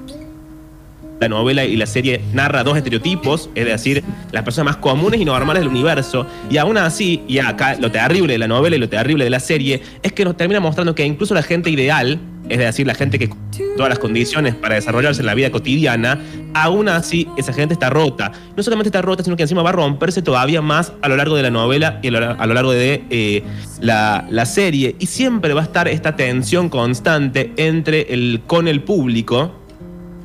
la 1.19 1.27
novela 1.27 1.65
y 1.65 1.75
la 1.75 1.85
serie 1.85 2.21
narra 2.33 2.63
dos 2.63 2.77
estereotipos, 2.77 3.49
es 3.53 3.65
decir, 3.65 4.03
las 4.31 4.43
personas 4.43 4.75
más 4.75 4.81
comunes 4.81 5.19
y 5.19 5.25
normales 5.25 5.61
del 5.61 5.69
universo. 5.69 6.25
Y 6.49 6.57
aún 6.57 6.77
así, 6.77 7.21
y 7.27 7.39
acá 7.39 7.75
lo 7.75 7.91
terrible 7.91 8.33
de 8.33 8.39
la 8.39 8.47
novela 8.47 8.77
y 8.77 8.79
lo 8.79 8.88
terrible 8.88 9.25
de 9.25 9.29
la 9.29 9.39
serie, 9.39 9.81
es 10.01 10.13
que 10.13 10.23
nos 10.23 10.38
termina 10.38 10.59
mostrando 10.59 10.95
que 10.95 11.05
incluso 11.05 11.33
la 11.33 11.43
gente 11.43 11.69
ideal, 11.69 12.19
es 12.50 12.58
decir, 12.58 12.88
la 12.88 12.96
gente 12.96 13.20
que 13.20 13.29
todas 13.77 13.89
las 13.89 14.00
condiciones 14.00 14.56
para 14.56 14.75
desarrollarse 14.75 15.22
en 15.22 15.27
la 15.27 15.36
vida 15.36 15.51
cotidiana, 15.51 16.20
aún 16.53 16.89
así 16.89 17.27
esa 17.38 17.53
gente 17.53 17.74
está 17.74 17.89
rota. 17.89 18.32
No 18.58 18.63
solamente 18.63 18.89
está 18.89 19.01
rota, 19.01 19.24
sino 19.24 19.36
que 19.36 19.44
encima 19.44 19.62
va 19.62 19.70
a 19.70 19.74
romperse 19.74 20.22
todavía 20.22 20.62
más 20.62 20.94
a 21.01 21.10
lo 21.10 21.15
largo 21.15 21.36
de 21.36 21.44
la 21.44 21.51
novela 21.51 22.00
y 22.01 22.08
a 22.08 22.12
lo, 22.12 22.53
largo 22.53 22.72
de 22.72 23.03
eh, 23.10 23.44
la, 23.79 24.25
la 24.29 24.46
serie. 24.46 24.96
Y 25.00 25.06
siempre 25.06 25.53
va 25.53 25.62
a 25.62 25.65
estar 25.65 25.88
esta 25.88 26.15
tensión 26.15 26.70
constante 26.70 27.53
entre 27.58 28.13
el 28.13 28.41
con 28.46 28.68
el 28.68 28.82
público, 28.82 29.58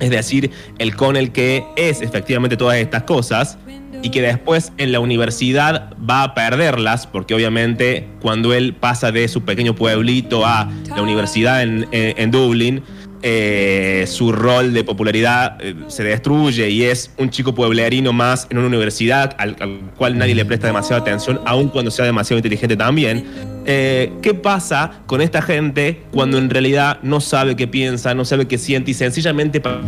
es 0.01 0.11
decir, 0.11 0.51
el 0.79 0.97
con 0.97 1.17
el 1.17 1.33
que 1.33 1.65
es 1.77 2.01
efectivamente 2.03 2.57
todas 2.57 2.77
estas 2.79 3.05
cosas 3.05 3.59
y 4.03 4.11
que 4.11 4.21
después 4.21 4.73
en 4.77 4.93
la 4.93 5.01
universidad 5.01 5.95
va 6.09 6.25
a 6.25 6.35
perderlas, 6.35 7.07
porque 7.07 7.35
obviamente 7.35 8.07
cuando 8.21 8.53
él 8.53 8.75
pasa 8.75 9.13
de 9.13 9.29
su 9.29 9.43
pequeño 9.43 9.75
pueblito 9.75 10.45
a 10.45 10.71
la 10.95 11.01
universidad 11.01 11.63
en, 11.63 11.87
en- 11.93 12.31
Dublín, 12.31 12.83
eh, 13.23 14.05
su 14.07 14.33
rol 14.33 14.75
de 14.75 14.85
popularidad 14.85 15.57
eh, 15.61 15.75
se 15.89 16.05
destruye 16.05 16.69
y 16.69 16.83
es 16.85 17.11
un 17.17 17.31
chico 17.31 17.55
pueblerino 17.55 18.13
más 18.13 18.47
en 18.51 18.59
una 18.59 18.67
universidad 18.67 19.35
al, 19.39 19.57
al 19.61 19.81
cual 19.97 20.19
nadie 20.19 20.35
le 20.35 20.45
presta 20.45 20.67
demasiada 20.67 21.01
atención, 21.01 21.41
aun 21.47 21.69
cuando 21.71 21.91
sea 21.91 22.05
demasiado 22.05 22.37
inteligente 22.39 22.77
también. 22.77 23.25
Eh, 23.67 24.13
¿Qué 24.23 24.35
pasa 24.35 25.01
con 25.07 25.21
esta 25.21 25.41
gente 25.43 26.03
cuando 26.13 26.39
en 26.39 26.51
realidad 26.51 26.99
no 27.03 27.21
sabe 27.21 27.57
qué 27.57 27.67
piensa, 27.67 28.15
no 28.15 28.25
sabe 28.25 28.47
qué 28.47 28.59
siente 28.59 28.91
y 28.91 28.95
sencillamente 28.95 29.61
pa- 29.61 29.81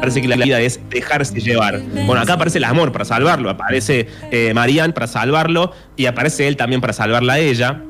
parece 0.00 0.20
que 0.20 0.28
la 0.28 0.36
vida 0.36 0.60
es 0.60 0.80
dejarse 0.90 1.40
llevar? 1.40 1.80
Bueno, 2.06 2.20
acá 2.20 2.34
aparece 2.34 2.58
el 2.58 2.64
amor 2.64 2.92
para 2.92 3.04
salvarlo, 3.04 3.50
aparece 3.50 4.08
eh, 4.30 4.52
para 4.94 5.06
salvarlo 5.06 5.72
y 5.96 6.06
aparece 6.06 6.46
él 6.48 6.56
también 6.56 6.80
para 6.80 6.92
salvarla 6.92 7.34
a 7.34 7.38
ella. 7.38 7.82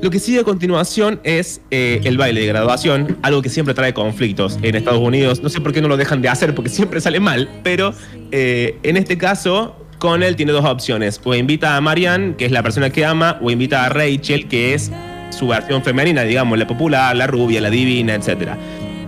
Lo 0.00 0.10
que 0.10 0.20
sigue 0.20 0.40
a 0.40 0.44
continuación 0.44 1.18
es 1.24 1.60
eh, 1.72 2.00
el 2.04 2.16
baile 2.18 2.40
de 2.42 2.46
graduación, 2.46 3.16
algo 3.22 3.42
que 3.42 3.48
siempre 3.48 3.74
trae 3.74 3.92
conflictos 3.94 4.56
en 4.62 4.76
Estados 4.76 5.00
Unidos. 5.00 5.42
No 5.42 5.48
sé 5.48 5.60
por 5.60 5.72
qué 5.72 5.80
no 5.82 5.88
lo 5.88 5.96
dejan 5.96 6.22
de 6.22 6.28
hacer, 6.28 6.54
porque 6.54 6.70
siempre 6.70 7.00
sale 7.00 7.18
mal, 7.18 7.48
pero 7.64 7.92
eh, 8.30 8.78
en 8.84 8.96
este 8.96 9.18
caso, 9.18 9.74
Connell 9.98 10.36
tiene 10.36 10.52
dos 10.52 10.64
opciones. 10.64 11.20
O 11.24 11.34
invita 11.34 11.76
a 11.76 11.80
Marianne, 11.80 12.36
que 12.36 12.46
es 12.46 12.52
la 12.52 12.62
persona 12.62 12.90
que 12.90 13.04
ama, 13.04 13.38
o 13.42 13.50
invita 13.50 13.84
a 13.84 13.88
Rachel, 13.88 14.48
que 14.48 14.74
es 14.74 14.90
su 15.30 15.48
versión 15.48 15.82
femenina, 15.82 16.22
digamos, 16.22 16.58
la 16.58 16.66
popular, 16.66 17.14
la 17.16 17.26
rubia, 17.26 17.60
la 17.60 17.70
divina, 17.70 18.14
etc. 18.14 18.52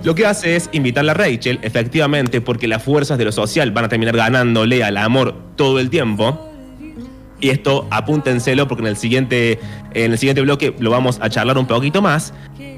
Lo 0.03 0.15
que 0.15 0.27
hace 0.27 0.57
es 0.57 0.69
invitarla 0.73 1.13
a 1.13 1.15
Rachel, 1.15 1.59
efectivamente, 1.63 2.41
porque 2.41 2.69
las 2.69 2.83
fuerzas 2.83 3.19
de 3.19 3.25
lo 3.25 3.33
social 3.33 3.71
van 3.71 3.87
a 3.87 3.89
terminar 3.89 4.17
ganándole 4.17 4.83
al 4.83 4.97
amor 4.97 5.35
todo 5.57 5.79
el 5.79 5.91
tiempo. 5.91 6.50
Y 7.41 7.49
esto 7.49 7.87
apúntenselo 7.91 8.69
porque 8.69 8.83
en 8.83 8.89
el 8.89 8.97
siguiente, 8.97 9.59
en 9.95 10.13
el 10.13 10.19
siguiente 10.19 10.43
bloque 10.43 10.75
lo 10.79 10.91
vamos 10.91 11.19
a 11.21 11.31
charlar 11.31 11.57
un 11.59 11.67
poquito 11.67 12.03
más. 12.03 12.35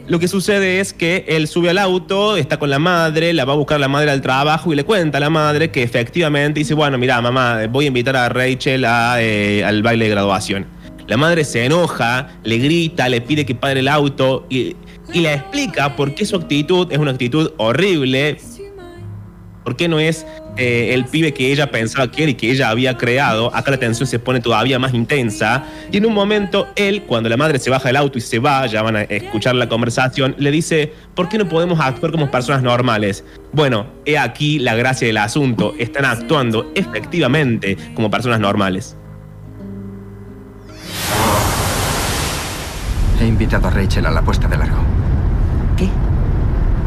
Lo 0.06 0.18
que 0.18 0.28
sucede 0.28 0.80
es 0.80 0.92
que 0.92 1.24
él 1.28 1.48
sube 1.48 1.70
al 1.70 1.78
auto, 1.78 2.36
está 2.36 2.58
con 2.58 2.70
la 2.70 2.78
madre, 2.78 3.32
la 3.32 3.44
va 3.44 3.52
a 3.52 3.56
buscar 3.56 3.80
la 3.80 3.88
madre 3.88 4.10
al 4.10 4.20
trabajo 4.20 4.72
y 4.72 4.76
le 4.76 4.84
cuenta 4.84 5.18
a 5.18 5.20
la 5.20 5.30
madre 5.30 5.70
que 5.70 5.82
efectivamente 5.82 6.60
dice, 6.60 6.74
bueno, 6.74 6.98
mira, 6.98 7.20
mamá, 7.20 7.66
voy 7.68 7.86
a 7.86 7.88
invitar 7.88 8.16
a 8.16 8.28
Rachel 8.28 8.84
eh, 9.18 9.62
al 9.64 9.82
baile 9.82 10.04
de 10.06 10.10
graduación. 10.10 10.66
La 11.06 11.16
madre 11.16 11.44
se 11.44 11.64
enoja, 11.64 12.28
le 12.44 12.58
grita, 12.58 13.08
le 13.08 13.20
pide 13.20 13.44
que 13.44 13.54
pare 13.54 13.80
el 13.80 13.88
auto 13.88 14.46
y 14.48 14.76
le 15.12 15.34
explica 15.34 15.94
por 15.94 16.14
qué 16.14 16.24
su 16.24 16.36
actitud 16.36 16.90
es 16.90 16.98
una 16.98 17.10
actitud 17.10 17.52
horrible, 17.58 18.38
por 19.64 19.76
qué 19.76 19.88
no 19.88 20.00
es 20.00 20.26
eh, 20.56 20.90
el 20.92 21.04
pibe 21.06 21.32
que 21.32 21.52
ella 21.52 21.70
pensaba 21.70 22.10
que 22.10 22.22
era 22.22 22.32
y 22.32 22.34
que 22.34 22.50
ella 22.50 22.68
había 22.68 22.96
creado. 22.96 23.54
Acá 23.54 23.70
la 23.70 23.76
tensión 23.78 24.06
se 24.06 24.18
pone 24.18 24.40
todavía 24.40 24.78
más 24.78 24.92
intensa. 24.94 25.64
Y 25.90 25.96
en 25.96 26.06
un 26.06 26.14
momento, 26.14 26.68
él, 26.76 27.02
cuando 27.04 27.28
la 27.28 27.36
madre 27.36 27.58
se 27.58 27.70
baja 27.70 27.88
del 27.88 27.96
auto 27.96 28.18
y 28.18 28.20
se 28.20 28.38
va, 28.38 28.66
ya 28.66 28.82
van 28.82 28.96
a 28.96 29.02
escuchar 29.02 29.54
la 29.54 29.68
conversación, 29.68 30.34
le 30.38 30.50
dice: 30.50 30.92
¿Por 31.14 31.28
qué 31.28 31.38
no 31.38 31.48
podemos 31.48 31.80
actuar 31.80 32.12
como 32.12 32.30
personas 32.30 32.62
normales? 32.62 33.24
Bueno, 33.52 33.86
he 34.04 34.18
aquí 34.18 34.58
la 34.58 34.74
gracia 34.74 35.06
del 35.06 35.18
asunto. 35.18 35.74
Están 35.78 36.04
actuando 36.04 36.70
efectivamente 36.74 37.76
como 37.94 38.10
personas 38.10 38.40
normales. 38.40 38.96
He 43.20 43.26
invitado 43.26 43.68
a 43.68 43.70
Rachel 43.70 44.04
a 44.06 44.10
la 44.10 44.22
puesta 44.22 44.48
de 44.48 44.56
largo. 44.56 44.78
¿Qué? 45.76 45.88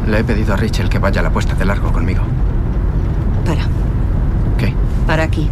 Le 0.06 0.18
he 0.18 0.24
pedido 0.24 0.52
a 0.52 0.56
Rachel 0.56 0.90
que 0.90 0.98
vaya 0.98 1.20
a 1.20 1.24
la 1.24 1.30
puesta 1.30 1.54
de 1.54 1.64
largo 1.64 1.90
conmigo. 1.92 2.22
Para, 3.46 3.62
¿Qué? 4.58 4.74
para 5.06 5.22
aquí. 5.22 5.48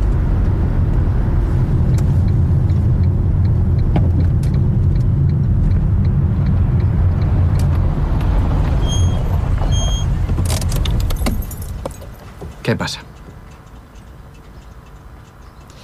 ¿Qué 12.65 12.75
pasa? 12.75 13.01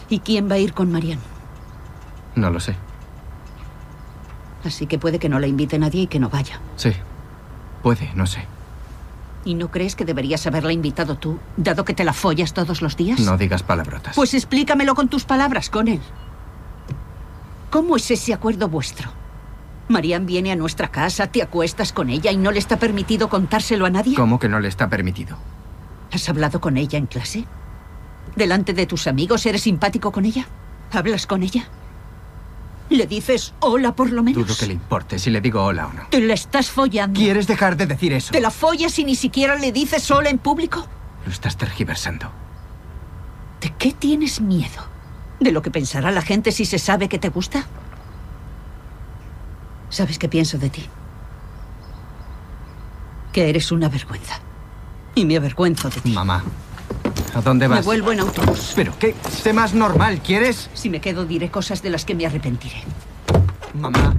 ¿Y 0.09 0.19
quién 0.19 0.51
va 0.51 0.55
a 0.55 0.59
ir 0.59 0.73
con 0.73 0.91
Marianne? 0.91 1.23
No 2.35 2.51
lo 2.51 2.59
sé. 2.59 2.75
Así 4.65 4.87
que 4.87 4.99
puede 4.99 5.19
que 5.19 5.29
no 5.29 5.39
la 5.39 5.47
invite 5.47 5.79
nadie 5.79 6.03
y 6.03 6.07
que 6.07 6.19
no 6.19 6.29
vaya. 6.29 6.59
Sí. 6.77 6.93
Puede, 7.83 8.11
no 8.15 8.27
sé. 8.27 8.47
¿Y 9.45 9.55
no 9.55 9.71
crees 9.71 9.97
que 9.97 10.05
deberías 10.05 10.47
haberla 10.47 10.73
invitado 10.73 11.17
tú, 11.17 11.39
dado 11.57 11.85
que 11.85 11.95
te 11.95 12.05
la 12.05 12.13
follas 12.13 12.53
todos 12.53 12.83
los 12.83 12.97
días? 12.97 13.21
No 13.21 13.39
digas 13.39 13.63
palabrotas. 13.63 14.15
Pues 14.15 14.35
explícamelo 14.35 14.95
con 14.95 15.09
tus 15.09 15.25
palabras, 15.25 15.71
con 15.71 15.89
él. 15.89 16.01
¿Cómo 17.71 17.97
es 17.97 18.11
ese 18.11 18.35
acuerdo 18.35 18.69
vuestro? 18.69 19.11
Marianne 19.89 20.27
viene 20.27 20.53
a 20.53 20.57
nuestra 20.57 20.89
casa, 20.89 21.29
te 21.29 21.43
acuestas 21.43 21.93
con 21.93 22.11
ella 22.11 22.31
y 22.31 22.37
no 22.37 22.51
le 22.53 22.59
está 22.59 22.79
permitido 22.79 23.29
contárselo 23.29 23.87
a 23.87 23.91
nadie. 23.91 24.15
¿Cómo 24.15 24.39
que 24.39 24.49
no 24.49 24.61
le 24.61 24.69
está 24.69 24.89
permitido? 24.89 25.37
¿Has 26.13 26.29
hablado 26.29 26.61
con 26.61 26.77
ella 26.77 26.99
en 26.99 27.07
clase? 27.07 27.45
¿Delante 28.37 28.73
de 28.73 28.87
tus 28.87 29.07
amigos 29.07 29.47
eres 29.47 29.63
simpático 29.63 30.13
con 30.13 30.25
ella? 30.25 30.47
¿Hablas 30.93 31.27
con 31.27 31.43
ella? 31.43 31.69
¿Le 32.91 33.07
dices 33.07 33.55
hola 33.61 33.95
por 33.95 34.11
lo 34.11 34.25
menos? 34.25 34.45
Dudo 34.45 34.57
que 34.59 34.67
le 34.67 34.73
importe 34.73 35.19
si 35.21 35.31
le 35.31 35.41
digo 35.41 35.63
hola 35.63 35.87
o 35.87 35.93
no. 35.93 36.09
¿Te 36.11 36.21
la 36.21 36.35
estás 36.35 36.71
follando? 36.71 37.19
¿Quieres 37.19 37.47
dejar 37.47 37.77
de 37.77 37.87
decir 37.87 38.13
eso? 38.13 38.33
¿Te 38.33 38.41
la 38.41 38.51
follas 38.51 38.99
y 38.99 39.05
ni 39.05 39.15
siquiera 39.15 39.55
le 39.55 39.71
dices 39.71 40.11
hola 40.11 40.29
en 40.29 40.39
público? 40.39 40.87
Lo 41.25 41.31
estás 41.31 41.57
tergiversando. 41.57 42.31
¿De 43.61 43.73
qué 43.79 43.93
tienes 43.93 44.41
miedo? 44.41 44.85
¿De 45.39 45.53
lo 45.53 45.63
que 45.63 45.71
pensará 45.71 46.11
la 46.11 46.23
gente 46.23 46.51
si 46.51 46.65
se 46.65 46.81
sabe 46.81 47.09
que 47.09 47.21
te 47.21 47.29
gusta? 47.29 47.65
¿Sabes 49.89 50.19
qué 50.19 50.29
pienso 50.29 50.59
de 50.59 50.71
ti? 50.71 50.87
Que 53.33 53.49
eres 53.49 53.71
una 53.71 53.89
vergüenza. 53.89 54.41
Y 55.15 55.25
me 55.25 55.37
avergüenzo 55.37 55.91
de 55.91 56.01
ti. 56.01 56.11
Mamá, 56.11 56.43
¿a 57.35 57.41
dónde 57.41 57.67
vas? 57.67 57.81
Me 57.81 57.85
vuelvo 57.85 58.13
en 58.13 58.21
autobús. 58.21 58.73
¿Pero 58.75 58.93
qué? 58.99 59.15
Sé 59.31 59.53
más 59.53 59.75
normal, 59.75 60.21
¿quieres? 60.21 60.69
Si 60.75 60.89
me 60.91 61.01
quedo 61.01 61.25
diré 61.25 61.51
cosas 61.51 61.83
de 61.83 61.91
las 61.91 62.05
que 62.05 62.15
me 62.15 62.27
arrepentiré. 62.27 62.83
Mamá. 63.75 64.15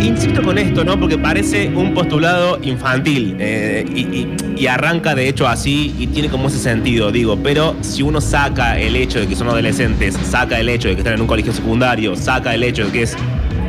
Insisto 0.00 0.42
con 0.42 0.58
esto, 0.58 0.84
¿no? 0.84 0.98
Porque 0.98 1.18
parece 1.18 1.68
un 1.74 1.92
postulado 1.92 2.58
infantil 2.62 3.36
eh, 3.38 3.84
y, 3.94 4.00
y- 4.00 4.36
y 4.58 4.66
arranca 4.66 5.14
de 5.14 5.28
hecho 5.28 5.46
así 5.46 5.94
y 5.98 6.08
tiene 6.08 6.28
como 6.28 6.48
ese 6.48 6.58
sentido, 6.58 7.12
digo. 7.12 7.38
Pero 7.42 7.76
si 7.80 8.02
uno 8.02 8.20
saca 8.20 8.78
el 8.78 8.96
hecho 8.96 9.20
de 9.20 9.26
que 9.28 9.36
son 9.36 9.48
adolescentes, 9.48 10.16
saca 10.28 10.58
el 10.58 10.68
hecho 10.68 10.88
de 10.88 10.94
que 10.94 11.00
están 11.00 11.14
en 11.14 11.20
un 11.20 11.26
colegio 11.26 11.52
secundario, 11.52 12.16
saca 12.16 12.54
el 12.54 12.62
hecho 12.64 12.86
de 12.86 12.92
que 12.92 13.02
es 13.02 13.16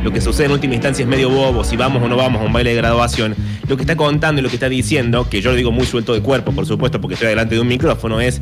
lo 0.04 0.12
que 0.12 0.22
sucede 0.22 0.46
en 0.46 0.52
última 0.54 0.74
instancia 0.74 1.04
es 1.04 1.10
medio 1.10 1.30
bobo, 1.30 1.64
si 1.64 1.76
vamos 1.76 2.02
o 2.02 2.08
no 2.08 2.16
vamos 2.16 2.42
a 2.42 2.46
un 2.46 2.54
baile 2.54 2.72
de 2.72 2.78
graduación, 2.78 3.36
lo 3.68 3.76
que 3.76 3.84
está 3.84 3.96
contando 3.96 4.40
y 4.40 4.44
lo 4.44 4.50
que 4.50 4.56
está 4.56 4.70
diciendo, 4.70 5.28
que 5.30 5.42
yo 5.42 5.52
lo 5.52 5.58
digo 5.58 5.72
muy 5.72 5.86
suelto 5.86 6.14
de 6.14 6.22
cuerpo, 6.22 6.52
por 6.52 6.66
supuesto, 6.66 7.02
porque 7.02 7.16
estoy 7.16 7.30
delante 7.30 7.56
de 7.56 7.62
un 7.62 7.68
micrófono, 7.68 8.22
es 8.22 8.42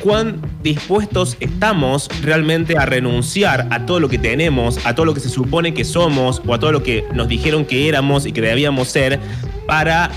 cuán 0.00 0.40
dispuestos 0.62 1.36
estamos 1.40 2.08
realmente 2.22 2.76
a 2.78 2.86
renunciar 2.86 3.68
a 3.70 3.86
todo 3.86 4.00
lo 4.00 4.08
que 4.08 4.18
tenemos, 4.18 4.84
a 4.86 4.94
todo 4.94 5.06
lo 5.06 5.14
que 5.14 5.20
se 5.20 5.28
supone 5.28 5.74
que 5.74 5.84
somos 5.84 6.42
o 6.46 6.54
a 6.54 6.58
todo 6.58 6.72
lo 6.72 6.82
que 6.82 7.04
nos 7.12 7.28
dijeron 7.28 7.64
que 7.64 7.88
éramos 7.88 8.26
y 8.26 8.32
que 8.32 8.40
debíamos 8.40 8.88
ser 8.88 9.20
para 9.66 10.10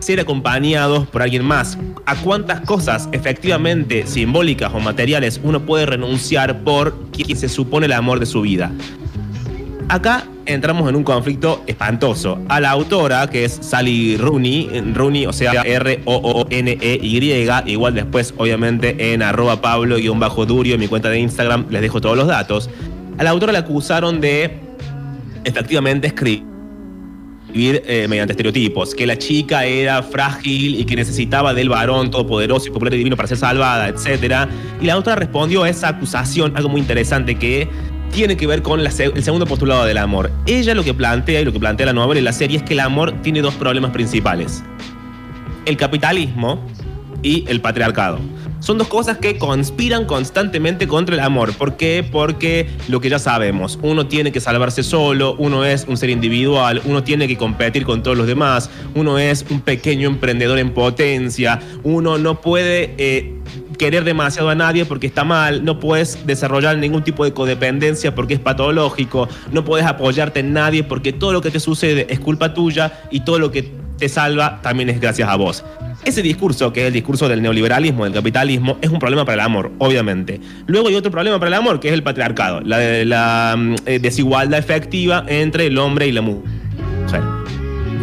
ser 0.00 0.18
acompañados 0.18 1.06
por 1.06 1.22
alguien 1.22 1.44
más. 1.44 1.78
¿A 2.06 2.16
cuántas 2.16 2.60
cosas 2.62 3.08
efectivamente 3.12 4.06
simbólicas 4.06 4.72
o 4.74 4.80
materiales 4.80 5.40
uno 5.44 5.64
puede 5.64 5.86
renunciar 5.86 6.64
por 6.64 7.10
quien 7.12 7.36
se 7.36 7.48
supone 7.48 7.86
el 7.86 7.92
amor 7.92 8.18
de 8.18 8.26
su 8.26 8.40
vida? 8.40 8.72
Acá 9.88 10.24
entramos 10.46 10.88
en 10.88 10.96
un 10.96 11.04
conflicto 11.04 11.62
espantoso. 11.66 12.38
A 12.48 12.60
la 12.60 12.70
autora, 12.70 13.28
que 13.28 13.44
es 13.44 13.58
Sally 13.60 14.16
Rooney, 14.16 14.68
Rooney, 14.94 15.26
o 15.26 15.32
sea, 15.32 15.62
R-O-O-N-E-Y, 15.62 17.48
igual 17.66 17.94
después, 17.94 18.34
obviamente, 18.36 19.12
en 19.12 19.22
arroba 19.22 19.60
pablo-durio, 19.60 20.74
en 20.74 20.80
mi 20.80 20.88
cuenta 20.88 21.10
de 21.10 21.18
Instagram, 21.18 21.66
les 21.70 21.82
dejo 21.82 22.00
todos 22.00 22.16
los 22.16 22.26
datos. 22.26 22.70
A 23.18 23.24
la 23.24 23.30
autora 23.30 23.52
la 23.52 23.60
acusaron 23.60 24.20
de, 24.20 24.58
efectivamente, 25.44 26.06
escribir 26.06 26.52
eh, 27.54 28.06
mediante 28.08 28.32
estereotipos, 28.32 28.94
que 28.94 29.06
la 29.06 29.18
chica 29.18 29.66
era 29.66 30.02
frágil 30.02 30.80
y 30.80 30.84
que 30.86 30.96
necesitaba 30.96 31.52
del 31.52 31.68
varón 31.68 32.10
todopoderoso 32.10 32.68
y 32.68 32.70
popular 32.70 32.94
y 32.94 32.98
divino 32.98 33.16
para 33.16 33.28
ser 33.28 33.36
salvada, 33.36 33.88
etc. 33.88 34.48
Y 34.80 34.86
la 34.86 34.94
autora 34.94 35.16
respondió 35.16 35.64
a 35.64 35.68
esa 35.68 35.88
acusación, 35.88 36.56
algo 36.56 36.70
muy 36.70 36.80
interesante 36.80 37.34
que 37.34 37.68
tiene 38.12 38.36
que 38.36 38.46
ver 38.46 38.62
con 38.62 38.84
la 38.84 38.90
el 38.90 39.24
segundo 39.24 39.46
postulado 39.46 39.84
del 39.84 39.98
amor. 39.98 40.30
Ella 40.46 40.74
lo 40.74 40.84
que 40.84 40.94
plantea 40.94 41.40
y 41.40 41.44
lo 41.44 41.52
que 41.52 41.58
plantea 41.58 41.86
la 41.86 41.92
novela 41.92 42.20
y 42.20 42.22
la 42.22 42.32
serie 42.32 42.58
es 42.58 42.62
que 42.62 42.74
el 42.74 42.80
amor 42.80 43.12
tiene 43.22 43.40
dos 43.40 43.54
problemas 43.54 43.90
principales. 43.90 44.62
El 45.64 45.76
capitalismo 45.76 46.64
y 47.22 47.44
el 47.48 47.60
patriarcado. 47.60 48.20
Son 48.60 48.78
dos 48.78 48.86
cosas 48.86 49.18
que 49.18 49.38
conspiran 49.38 50.04
constantemente 50.04 50.86
contra 50.86 51.16
el 51.16 51.20
amor. 51.20 51.52
¿Por 51.54 51.76
qué? 51.76 52.06
Porque 52.08 52.68
lo 52.86 53.00
que 53.00 53.08
ya 53.08 53.18
sabemos, 53.18 53.76
uno 53.82 54.06
tiene 54.06 54.30
que 54.30 54.40
salvarse 54.40 54.84
solo, 54.84 55.34
uno 55.36 55.64
es 55.64 55.84
un 55.88 55.96
ser 55.96 56.10
individual, 56.10 56.80
uno 56.84 57.02
tiene 57.02 57.26
que 57.26 57.36
competir 57.36 57.84
con 57.84 58.04
todos 58.04 58.16
los 58.16 58.28
demás, 58.28 58.70
uno 58.94 59.18
es 59.18 59.44
un 59.50 59.62
pequeño 59.62 60.08
emprendedor 60.08 60.60
en 60.60 60.74
potencia, 60.74 61.58
uno 61.82 62.18
no 62.18 62.40
puede 62.40 62.94
eh, 62.98 63.40
querer 63.82 64.04
demasiado 64.04 64.48
a 64.48 64.54
nadie 64.54 64.84
porque 64.84 65.08
está 65.08 65.24
mal, 65.24 65.64
no 65.64 65.80
puedes 65.80 66.24
desarrollar 66.24 66.78
ningún 66.78 67.02
tipo 67.02 67.24
de 67.24 67.32
codependencia 67.32 68.14
porque 68.14 68.34
es 68.34 68.38
patológico, 68.38 69.28
no 69.50 69.64
puedes 69.64 69.84
apoyarte 69.84 70.38
en 70.38 70.52
nadie 70.52 70.84
porque 70.84 71.12
todo 71.12 71.32
lo 71.32 71.40
que 71.40 71.50
te 71.50 71.58
sucede 71.58 72.06
es 72.08 72.20
culpa 72.20 72.54
tuya 72.54 73.00
y 73.10 73.24
todo 73.24 73.40
lo 73.40 73.50
que 73.50 73.72
te 73.98 74.08
salva 74.08 74.60
también 74.62 74.88
es 74.88 75.00
gracias 75.00 75.28
a 75.28 75.34
vos. 75.34 75.64
Ese 76.04 76.22
discurso, 76.22 76.72
que 76.72 76.82
es 76.82 76.86
el 76.86 76.92
discurso 76.92 77.28
del 77.28 77.42
neoliberalismo, 77.42 78.04
del 78.04 78.12
capitalismo, 78.12 78.78
es 78.80 78.88
un 78.88 79.00
problema 79.00 79.24
para 79.24 79.42
el 79.42 79.46
amor, 79.46 79.72
obviamente. 79.78 80.40
Luego 80.66 80.86
hay 80.86 80.94
otro 80.94 81.10
problema 81.10 81.40
para 81.40 81.48
el 81.48 81.54
amor, 81.54 81.80
que 81.80 81.88
es 81.88 81.94
el 81.94 82.04
patriarcado, 82.04 82.60
la, 82.60 83.56
mm, 83.58 83.74
eh, 83.86 83.98
desigualdad 83.98 84.60
efectiva 84.60 85.24
entre 85.26 85.66
el 85.66 85.76
hombre 85.76 86.06
y 86.06 86.12
la 86.12 86.22
mujer. 86.22 86.61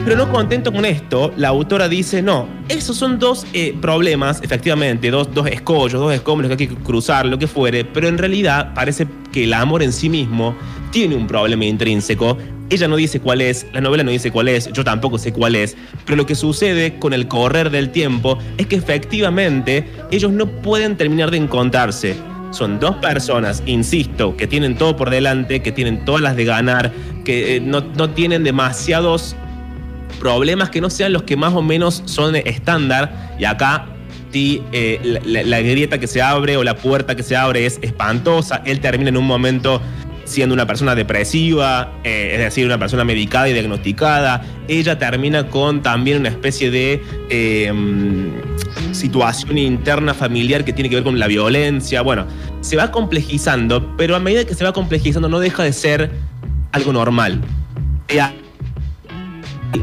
Pero 0.10 0.26
no 0.26 0.32
contento 0.32 0.74
con 0.74 0.86
esto, 0.86 1.32
la 1.38 1.50
autora 1.50 1.88
dice, 1.88 2.24
no, 2.24 2.50
esos 2.68 2.98
son 2.98 3.20
dos 3.20 3.46
eh, 3.54 3.76
problemas, 3.80 4.42
efectivamente, 4.42 5.12
dos, 5.12 5.32
dos 5.36 5.46
escollos, 5.46 6.02
dos 6.02 6.12
escombros 6.12 6.48
que 6.48 6.64
hay 6.64 6.68
que 6.68 6.76
cruzar, 6.84 7.28
lo 7.28 7.38
que 7.38 7.46
fuere, 7.46 7.86
pero 7.86 8.08
en 8.08 8.18
realidad 8.18 8.74
parece 8.74 9.06
que 9.32 9.44
el 9.44 9.54
amor 9.54 9.84
en 9.84 9.94
sí 9.94 10.10
mismo 10.10 10.56
tiene 10.90 11.16
un 11.16 11.28
problema 11.28 11.64
intrínseco. 11.66 12.40
Ella 12.72 12.88
no 12.88 12.96
dice 12.96 13.20
cuál 13.20 13.42
es, 13.42 13.68
la 13.72 13.82
novela 13.82 14.02
no 14.02 14.10
dice 14.10 14.32
cuál 14.32 14.48
es, 14.48 14.74
yo 14.74 14.84
tampoco 14.84 15.20
sé 15.20 15.32
cuál 15.32 15.54
es, 15.54 15.78
pero 16.06 16.16
lo 16.16 16.26
que 16.26 16.34
sucede 16.34 16.98
con 16.98 17.14
el 17.14 17.28
correr 17.28 17.70
del 17.70 17.92
tiempo 17.92 18.40
es 18.58 18.66
que 18.66 18.78
efectivamente 18.78 19.88
ellos 20.10 20.32
no 20.32 20.48
pueden 20.48 20.98
terminar 20.98 21.30
de 21.30 21.38
encontrarse. 21.38 22.16
Son 22.50 22.80
dos 22.80 22.96
personas, 22.96 23.62
insisto, 23.68 24.36
que 24.36 24.48
tienen 24.48 24.76
todo 24.76 24.96
por 24.96 25.12
delante, 25.12 25.62
que 25.62 25.72
tienen 25.72 26.04
todas 26.04 26.22
las 26.22 26.36
de 26.36 26.46
ganar, 26.46 26.92
que 27.24 27.58
eh, 27.58 27.62
no, 27.62 27.82
no 27.82 28.10
tienen 28.10 28.44
demasiados 28.44 29.36
problemas 30.20 30.70
que 30.70 30.82
no 30.82 30.90
sean 30.90 31.14
los 31.14 31.24
que 31.24 31.36
más 31.36 31.54
o 31.54 31.62
menos 31.62 32.04
son 32.06 32.36
estándar. 32.36 33.36
Y 33.40 33.46
acá 33.46 33.88
eh, 34.34 35.20
la, 35.26 35.60
grieta 35.60 35.98
que 35.98 36.08
se 36.08 36.22
abre 36.22 36.56
o 36.58 36.64
la 36.64 36.76
puerta 36.76 37.16
que 37.16 37.24
se 37.24 37.36
abre 37.36 37.66
es 37.66 37.80
espantosa. 37.82 38.62
Él 38.66 38.80
termina 38.80 39.10
en 39.10 39.18
un 39.18 39.26
momento 39.26 39.82
siendo 40.26 40.54
una 40.54 40.68
persona 40.68 40.94
depresiva, 40.94 41.92
eh, 42.04 42.32
es 42.34 42.40
decir, 42.40 42.66
una 42.68 42.78
persona 42.78 43.04
medicada 43.04 43.50
y 43.50 43.54
diagnosticada. 43.54 44.44
Ella 44.68 45.00
termina 45.00 45.48
con 45.48 45.82
también 45.82 46.20
una 46.20 46.30
especie 46.30 46.70
de 46.70 47.72
mm, 47.74 48.94
situación 48.94 49.58
interna 49.58 50.14
familiar 50.14 50.64
que 50.64 50.74
tiene 50.74 50.90
que 50.90 50.96
ver 50.96 51.04
con 51.04 51.18
la 51.18 51.28
violencia. 51.28 52.02
Bueno, 52.02 52.28
se 52.62 52.76
va 52.76 52.92
complejizando, 52.92 53.96
pero 53.98 54.16
a 54.16 54.20
medida 54.20 54.46
que 54.46 54.54
se 54.54 54.64
va 54.64 54.74
complejizando 54.74 55.28
no 55.28 55.40
deja 55.40 55.64
de 55.64 55.74
ser 55.74 56.12
algo 56.72 56.94
normal. 56.94 57.42
Ella- 58.08 58.34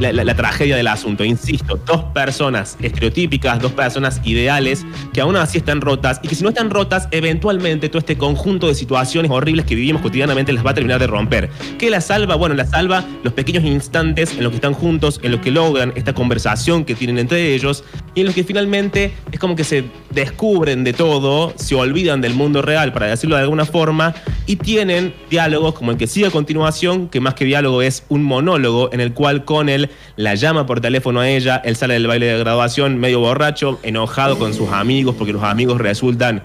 la, 0.00 0.34
tragedia 0.34 0.76
del 0.76 0.86
asunto. 0.88 1.24
Insisto, 1.24 1.78
dos 1.86 2.04
personas 2.14 2.76
estereotípicas, 2.80 3.60
dos 3.60 3.72
personas 3.72 4.20
ideales, 4.24 4.84
que 5.12 5.20
aún 5.20 5.36
así 5.36 5.58
están 5.58 5.80
rotas 5.80 6.20
y 6.22 6.28
que 6.28 6.34
si 6.34 6.42
no 6.42 6.50
están 6.50 6.70
rotas, 6.70 7.08
eventualmente 7.10 7.88
todo 7.88 7.98
este 7.98 8.16
conjunto 8.16 8.68
de 8.68 8.74
situaciones 8.74 9.30
horribles 9.30 9.66
que 9.66 9.74
vivimos 9.74 10.02
cotidianamente 10.02 10.52
las 10.52 10.64
va 10.64 10.70
a 10.70 10.74
terminar 10.74 11.00
de 11.00 11.06
romper. 11.06 11.50
¿Qué 11.78 11.90
la 11.90 12.00
salva? 12.00 12.34
Bueno, 12.34 12.54
la 12.54 12.66
salva 12.66 13.04
los 13.22 13.32
pequeños 13.32 13.64
instantes 13.64 14.32
en 14.32 14.42
los 14.42 14.50
que 14.50 14.56
están 14.56 14.74
juntos, 14.74 15.20
en 15.22 15.32
los 15.32 15.40
que 15.40 15.50
logran 15.50 15.92
esta 15.96 16.12
conversación 16.12 16.84
que 16.84 16.94
tienen 16.94 17.18
entre 17.18 17.54
ellos 17.54 17.84
y 18.14 18.20
en 18.20 18.26
los 18.26 18.34
que 18.34 18.44
finalmente 18.44 19.12
es 19.30 19.38
como 19.38 19.56
que 19.56 19.64
se 19.64 19.84
descubren 20.10 20.84
de 20.84 20.92
todo, 20.92 21.52
se 21.56 21.74
olvidan 21.74 22.20
del 22.20 22.34
mundo 22.34 22.62
real, 22.62 22.92
para 22.92 23.06
decirlo 23.06 23.36
de 23.36 23.42
alguna 23.42 23.64
forma, 23.64 24.14
y 24.46 24.56
tienen 24.56 25.14
diálogos 25.28 25.74
como 25.74 25.90
el 25.90 25.96
que 25.96 26.06
sigue 26.06 26.26
a 26.26 26.30
continuación, 26.30 27.08
que 27.08 27.20
más 27.20 27.34
que 27.34 27.44
diálogo 27.44 27.82
es 27.82 28.04
un 28.08 28.22
monólogo 28.22 28.90
en 28.92 29.00
el 29.00 29.12
cual 29.12 29.44
Connell 29.44 29.90
la 30.16 30.34
llama 30.34 30.66
por 30.66 30.80
teléfono 30.80 31.20
a 31.20 31.28
ella, 31.28 31.60
él 31.64 31.76
sale 31.76 31.94
del 31.94 32.06
baile 32.06 32.26
de 32.26 32.38
graduación 32.38 32.98
medio 32.98 33.20
borracho, 33.20 33.78
enojado 33.82 34.38
con 34.38 34.54
sus 34.54 34.70
amigos, 34.70 35.16
porque 35.16 35.32
los 35.32 35.42
amigos 35.42 35.80
resultan 35.80 36.42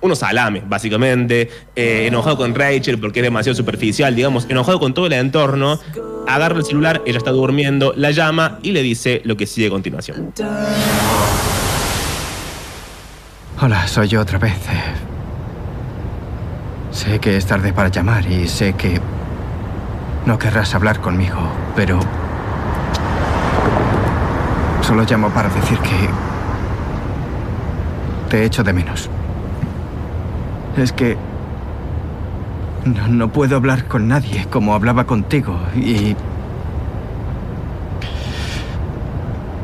unos 0.00 0.18
salames, 0.18 0.68
básicamente, 0.68 1.48
eh, 1.74 2.06
enojado 2.06 2.36
con 2.36 2.54
Rachel 2.54 2.98
porque 2.98 3.20
es 3.20 3.24
demasiado 3.24 3.56
superficial, 3.56 4.14
digamos, 4.14 4.46
enojado 4.50 4.78
con 4.78 4.92
todo 4.92 5.06
el 5.06 5.14
entorno, 5.14 5.80
agarra 6.26 6.58
el 6.58 6.64
celular, 6.64 7.02
ella 7.06 7.18
está 7.18 7.30
durmiendo, 7.30 7.94
la 7.96 8.10
llama 8.10 8.58
y 8.62 8.72
le 8.72 8.82
dice 8.82 9.22
lo 9.24 9.36
que 9.36 9.46
sigue 9.46 9.68
a 9.68 9.70
continuación. 9.70 10.32
Hola, 13.60 13.86
soy 13.86 14.08
yo 14.08 14.20
otra 14.20 14.38
vez. 14.38 14.52
Sé 16.94 17.18
que 17.18 17.36
es 17.36 17.44
tarde 17.44 17.72
para 17.72 17.88
llamar 17.88 18.24
y 18.24 18.46
sé 18.46 18.74
que 18.74 19.00
no 20.26 20.38
querrás 20.38 20.76
hablar 20.76 21.00
conmigo, 21.00 21.40
pero 21.74 21.98
solo 24.80 25.02
llamo 25.02 25.28
para 25.30 25.48
decir 25.48 25.76
que 25.80 26.08
te 28.30 28.44
echo 28.44 28.62
de 28.62 28.72
menos. 28.72 29.10
Es 30.76 30.92
que 30.92 31.16
no, 32.84 33.08
no 33.08 33.28
puedo 33.28 33.56
hablar 33.56 33.86
con 33.86 34.06
nadie 34.06 34.46
como 34.46 34.72
hablaba 34.72 35.04
contigo 35.04 35.58
y... 35.74 36.14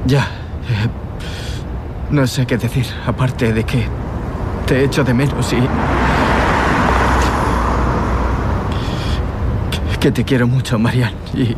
Ya. 0.04 0.24
eh, 0.68 0.88
no 2.10 2.26
sé 2.26 2.44
qué 2.44 2.58
decir, 2.58 2.86
aparte 3.06 3.52
de 3.52 3.62
que 3.62 3.86
te 4.66 4.82
echo 4.84 5.04
de 5.04 5.14
menos 5.14 5.52
y... 5.52 5.58
que- 10.00 10.10
te 10.10 10.24
quiero 10.24 10.46
mucho, 10.46 10.78
Marian, 10.78 11.12
y... 11.34 11.54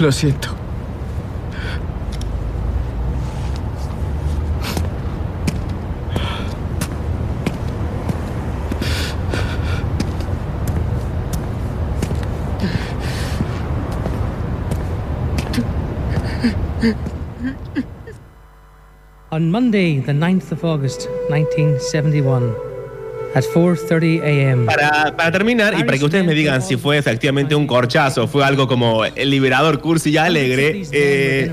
Lo 0.00 0.10
siento. 0.10 0.48
On 19.30 19.50
Monday, 19.50 19.98
the 20.00 20.12
9th 20.12 20.52
of 20.52 20.64
August, 20.64 21.08
1971, 21.30 22.54
at 23.34 23.44
4:30 23.44 24.22
a.m. 24.22 24.66
Para, 24.66 25.32
terminar, 25.32 25.74
y 25.78 25.84
para 25.84 25.98
que 25.98 26.04
ustedes 26.04 26.24
me 26.24 26.34
digan 26.34 26.62
si 26.62 26.76
fue 26.76 26.98
efectivamente 26.98 27.54
un 27.54 27.66
corchazo, 27.66 28.26
fue 28.28 28.44
algo 28.44 28.66
como 28.66 29.04
el 29.04 29.30
liberador 29.30 29.80
cursi 29.80 30.10
y 30.10 30.16
alegre, 30.16 30.82
eh, 30.92 31.52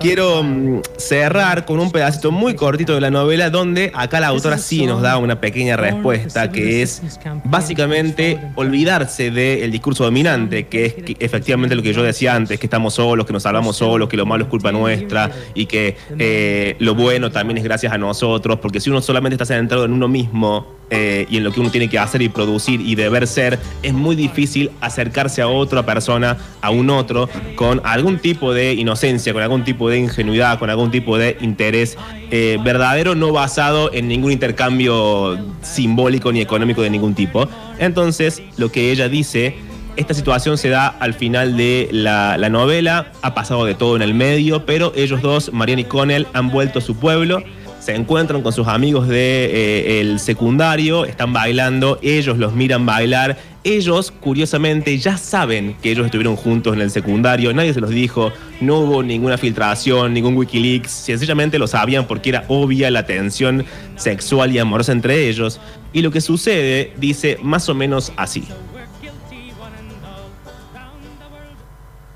quiero 0.00 0.42
mm, 0.42 0.82
cerrar 0.96 1.64
con 1.64 1.80
un 1.80 1.90
pedacito 1.90 2.30
muy 2.30 2.54
cortito 2.54 2.94
de 2.94 3.00
la 3.00 3.10
novela 3.10 3.50
donde 3.50 3.92
acá 3.94 4.20
la 4.20 4.28
autora 4.28 4.58
sí 4.58 4.86
nos 4.86 5.02
da 5.02 5.18
una 5.18 5.40
pequeña 5.40 5.76
respuesta 5.76 6.50
que 6.50 6.82
es 6.82 7.02
básicamente 7.44 8.38
olvidarse 8.54 9.30
del 9.30 9.70
discurso 9.70 10.04
dominante, 10.04 10.66
que 10.66 10.86
es 10.86 10.94
efectivamente 11.18 11.74
lo 11.74 11.82
que 11.82 11.92
yo 11.92 12.02
decía 12.02 12.34
antes, 12.34 12.58
que 12.58 12.66
estamos 12.66 12.94
solos, 12.94 13.26
que 13.26 13.32
nos 13.32 13.42
salvamos 13.42 13.76
solos, 13.76 14.08
que 14.08 14.16
lo 14.16 14.26
malo 14.26 14.44
es 14.44 14.50
culpa 14.50 14.72
nuestra 14.72 15.30
y 15.54 15.66
que 15.66 15.96
eh, 16.18 16.76
lo 16.78 16.94
bueno 16.94 17.30
también 17.30 17.58
es 17.58 17.64
gracias 17.64 17.92
a 17.92 17.98
nosotros, 17.98 18.58
porque 18.60 18.80
si 18.80 18.90
uno 18.90 19.00
solamente 19.00 19.34
está 19.34 19.46
centrado 19.46 19.84
en 19.84 19.92
uno 19.92 20.08
mismo 20.08 20.76
eh, 20.90 21.26
y 21.28 21.38
en 21.38 21.44
lo 21.44 21.52
que 21.52 21.60
uno 21.60 21.70
tiene 21.70 21.88
que 21.88 21.98
hacer 21.98 22.22
y 22.22 22.28
producir 22.28 22.80
y 22.80 22.94
deber 22.94 23.26
ser, 23.26 23.58
es 23.82 23.92
muy 23.92 24.14
difícil 24.14 24.70
acercarse 24.80 25.42
a 25.42 25.48
otra 25.48 25.84
persona, 25.84 26.36
a 26.60 26.70
un 26.70 26.90
otro, 26.90 27.28
con 27.56 27.80
algún 27.84 28.18
tipo 28.18 28.54
de 28.54 28.74
inocencia, 28.74 29.32
con 29.32 29.42
algún 29.42 29.64
tipo 29.64 29.90
de 29.90 29.98
ingenuidad, 29.98 30.58
con 30.58 30.70
algún 30.70 30.90
tipo 30.90 31.18
de 31.18 31.36
interés 31.40 31.96
eh, 32.30 32.58
verdadero, 32.62 33.14
no 33.14 33.32
basado 33.32 33.92
en 33.92 34.06
ningún 34.06 34.32
intercambio 34.32 35.38
simbólico 35.62 36.30
ni 36.30 36.40
económico 36.40 36.82
de 36.82 36.90
ningún 36.90 37.14
tipo. 37.14 37.48
Entonces, 37.78 38.42
lo 38.56 38.70
que 38.70 38.92
ella 38.92 39.08
dice 39.08 39.56
esta 39.96 40.12
situación 40.12 40.58
se 40.58 40.68
da 40.68 40.88
al 40.88 41.14
final 41.14 41.56
de 41.56 41.88
la, 41.90 42.36
la 42.36 42.50
novela, 42.50 43.12
ha 43.22 43.34
pasado 43.34 43.64
de 43.64 43.74
todo 43.74 43.96
en 43.96 44.02
el 44.02 44.12
medio, 44.14 44.66
pero 44.66 44.92
ellos 44.94 45.22
dos, 45.22 45.52
Marianne 45.52 45.82
y 45.82 45.84
Connell, 45.86 46.26
han 46.34 46.50
vuelto 46.50 46.80
a 46.80 46.82
su 46.82 46.96
pueblo, 46.96 47.42
se 47.86 47.94
encuentran 47.94 48.42
con 48.42 48.52
sus 48.52 48.66
amigos 48.66 49.06
del 49.06 50.18
secundario, 50.18 51.04
están 51.04 51.32
bailando, 51.32 52.00
ellos 52.02 52.36
los 52.36 52.52
miran 52.52 52.84
bailar, 52.84 53.36
ellos 53.62 54.10
curiosamente 54.10 54.98
ya 54.98 55.16
saben 55.16 55.76
que 55.80 55.92
ellos 55.92 56.06
estuvieron 56.06 56.34
juntos 56.34 56.74
en 56.74 56.80
el 56.80 56.90
secundario, 56.90 57.54
nadie 57.54 57.72
se 57.72 57.80
los 57.80 57.90
dijo, 57.90 58.32
no 58.60 58.80
hubo 58.80 59.04
ninguna 59.04 59.38
filtración, 59.38 60.14
ningún 60.14 60.36
Wikileaks, 60.36 60.90
sencillamente 60.90 61.60
lo 61.60 61.68
sabían 61.68 62.08
porque 62.08 62.30
era 62.30 62.44
obvia 62.48 62.90
la 62.90 63.06
tensión 63.06 63.64
sexual 63.94 64.52
y 64.52 64.58
amorosa 64.58 64.90
entre 64.90 65.28
ellos, 65.28 65.60
y 65.92 66.02
lo 66.02 66.10
que 66.10 66.20
sucede 66.20 66.92
dice 66.96 67.38
más 67.40 67.68
o 67.68 67.74
menos 67.76 68.12
así. 68.16 68.48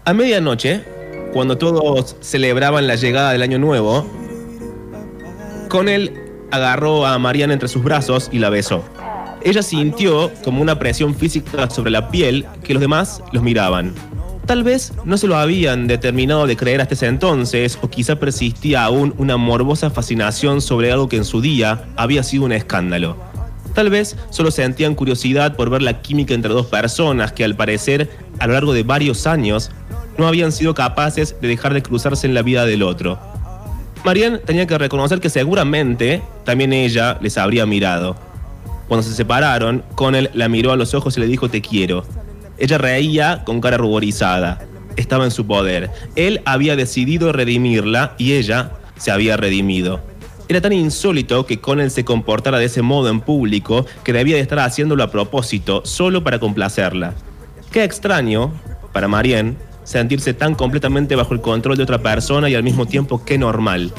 A 0.05 0.13
medianoche, 0.15 0.81
cuando 1.33 1.57
todos 1.57 2.17
celebraban 2.19 2.89
la 2.89 2.97
llegada 2.97 3.31
del 3.31 3.43
año 3.43 3.61
nuevo, 3.61 4.20
Connell 5.71 6.13
agarró 6.51 7.07
a 7.07 7.17
Marianne 7.21 7.55
entre 7.55 7.69
sus 7.69 7.85
brazos 7.85 8.29
y 8.33 8.41
la 8.41 8.51
besó. 8.51 8.85
Ella 9.43 9.63
sintió 9.63 10.33
como 10.45 10.61
una 10.61 10.81
presión 10.81 11.15
física 11.15 11.71
sobre 11.71 11.93
la 11.93 12.11
piel 12.11 12.45
que 12.65 12.75
los 12.75 12.81
demás 12.81 13.23
los 13.33 13.43
miraban. 13.45 13.95
Tal 14.47 14.65
vez 14.65 14.93
no 15.05 15.17
se 15.17 15.29
lo 15.29 15.37
habían 15.37 15.87
determinado 15.87 16.49
de 16.49 16.57
creer 16.57 16.81
hasta 16.81 16.95
ese 16.95 17.07
entonces, 17.07 17.79
o 17.83 17.89
quizá 17.89 18.17
persistía 18.17 18.83
aún 18.83 19.15
una 19.17 19.37
morbosa 19.37 19.91
fascinación 19.91 20.61
sobre 20.61 20.91
algo 20.91 21.09
que 21.09 21.19
en 21.19 21.25
su 21.25 21.41
día 21.41 21.85
había 21.97 22.25
sido 22.25 22.45
un 22.45 22.53
escándalo. 22.53 23.17
Tal 23.73 23.91
vez 23.91 24.17
solo 24.31 24.51
sentían 24.51 24.97
curiosidad 24.97 25.55
por 25.55 25.71
ver 25.71 25.83
la 25.83 26.03
química 26.03 26.35
entre 26.35 26.53
dos 26.53 26.67
personas 26.67 27.33
que 27.33 27.45
al 27.45 27.55
parecer 27.55 28.11
a 28.41 28.49
lo 28.49 28.55
largo 28.55 28.73
de 28.73 28.83
varios 28.83 29.29
años 29.29 29.71
no 30.19 30.27
habían 30.27 30.51
sido 30.51 30.75
capaces 30.75 31.37
de 31.41 31.47
dejar 31.47 31.75
de 31.75 31.83
cruzarse 31.85 32.27
en 32.27 32.35
la 32.35 32.43
vida 32.43 32.67
del 32.67 32.83
otro. 32.83 33.30
Marianne 34.05 34.39
tenía 34.39 34.67
que 34.67 34.79
reconocer 34.79 35.21
que 35.21 35.29
seguramente 35.29 36.23
también 36.45 36.73
ella 36.73 37.19
les 37.21 37.37
habría 37.37 37.67
mirado. 37.67 38.17
Cuando 38.89 39.07
se 39.07 39.15
separaron, 39.15 39.85
Connell 39.95 40.31
la 40.33 40.49
miró 40.49 40.73
a 40.73 40.77
los 40.77 40.95
ojos 40.95 41.17
y 41.17 41.21
le 41.21 41.27
dijo 41.27 41.49
te 41.49 41.61
quiero. 41.61 42.05
Ella 42.59 42.79
reía 42.79 43.43
con 43.45 43.61
cara 43.61 43.77
ruborizada. 43.77 44.61
Estaba 44.97 45.25
en 45.25 45.31
su 45.31 45.47
poder. 45.47 45.91
Él 46.17 46.41
había 46.45 46.77
decidido 46.77 47.33
redimirla 47.33 48.15
y 48.19 48.33
ella 48.33 48.73
se 48.97 49.11
había 49.11 49.37
redimido. 49.37 50.01
Era 50.49 50.61
tan 50.61 50.73
insólito 50.73 51.47
que 51.47 51.61
Connell 51.61 51.91
se 51.91 52.05
comportara 52.05 52.59
de 52.59 52.65
ese 52.65 52.83
modo 52.83 53.09
en 53.09 53.21
público 53.21 53.87
que 54.03 54.13
debía 54.13 54.35
de 54.35 54.43
estar 54.43 54.59
haciéndolo 54.59 55.05
a 55.05 55.11
propósito, 55.11 55.83
solo 55.85 56.25
para 56.25 56.41
complacerla. 56.41 57.15
Qué 57.71 57.85
extraño, 57.85 58.53
para 58.93 59.07
Marianne, 59.07 59.55
sentirse 59.91 60.35
tan 60.35 60.55
completamente 60.55 61.17
bajo 61.17 61.35
el 61.35 61.41
control 61.41 61.77
de 61.77 61.83
otra 61.83 61.99
persona 61.99 62.49
y 62.49 62.55
al 62.55 62.63
mismo 62.63 62.87
tiempo 62.87 63.25
qué 63.25 63.39
normal. 63.39 63.93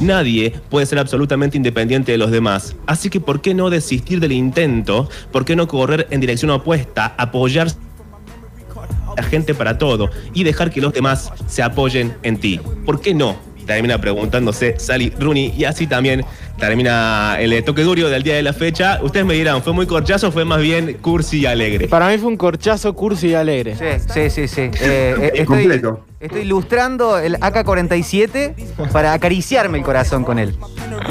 Nadie 0.00 0.52
puede 0.68 0.86
ser 0.86 0.98
absolutamente 0.98 1.56
independiente 1.56 2.10
de 2.10 2.18
los 2.18 2.32
demás. 2.32 2.74
Así 2.84 3.10
que, 3.10 3.20
¿por 3.20 3.40
qué 3.40 3.54
no 3.54 3.70
desistir 3.70 4.18
del 4.18 4.32
intento? 4.32 5.08
¿Por 5.30 5.44
qué 5.44 5.54
no 5.54 5.68
correr 5.68 6.08
en 6.10 6.20
dirección 6.20 6.50
opuesta, 6.50 7.14
apoyar 7.16 7.68
a 7.68 9.14
la 9.16 9.22
gente 9.22 9.54
para 9.54 9.78
todo 9.78 10.10
y 10.34 10.42
dejar 10.42 10.72
que 10.72 10.80
los 10.80 10.92
demás 10.92 11.30
se 11.46 11.62
apoyen 11.62 12.16
en 12.24 12.38
ti? 12.38 12.60
¿Por 12.84 13.00
qué 13.00 13.14
no? 13.14 13.45
Termina 13.66 14.00
preguntándose 14.00 14.78
Sally 14.78 15.12
Rooney 15.18 15.52
y 15.56 15.64
así 15.64 15.86
también 15.88 16.24
termina 16.58 17.36
el 17.40 17.62
toque 17.64 17.82
duro 17.82 18.08
del 18.08 18.22
día 18.22 18.36
de 18.36 18.42
la 18.42 18.52
fecha. 18.52 19.00
Ustedes 19.02 19.26
me 19.26 19.34
dirán, 19.34 19.62
¿fue 19.62 19.72
muy 19.72 19.86
corchazo 19.86 20.28
o 20.28 20.32
fue 20.32 20.44
más 20.44 20.60
bien 20.62 20.94
cursi 21.02 21.40
y 21.40 21.46
alegre? 21.46 21.88
Para 21.88 22.08
mí 22.08 22.18
fue 22.18 22.28
un 22.28 22.36
corchazo 22.36 22.94
cursi 22.94 23.28
y 23.28 23.34
alegre. 23.34 23.74
Sí, 23.76 23.84
sí, 24.12 24.30
sí. 24.30 24.48
sí. 24.48 24.60
Eh, 24.60 24.70
eh, 24.80 25.30
estoy, 25.34 25.44
Completo. 25.46 26.06
estoy 26.20 26.42
ilustrando 26.42 27.18
el 27.18 27.34
AK-47 27.40 28.54
para 28.92 29.12
acariciarme 29.12 29.78
el 29.78 29.84
corazón 29.84 30.22
con 30.24 30.38
él. 30.38 30.54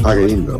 Ah, 0.04 0.14
qué 0.16 0.26
lindo. 0.26 0.60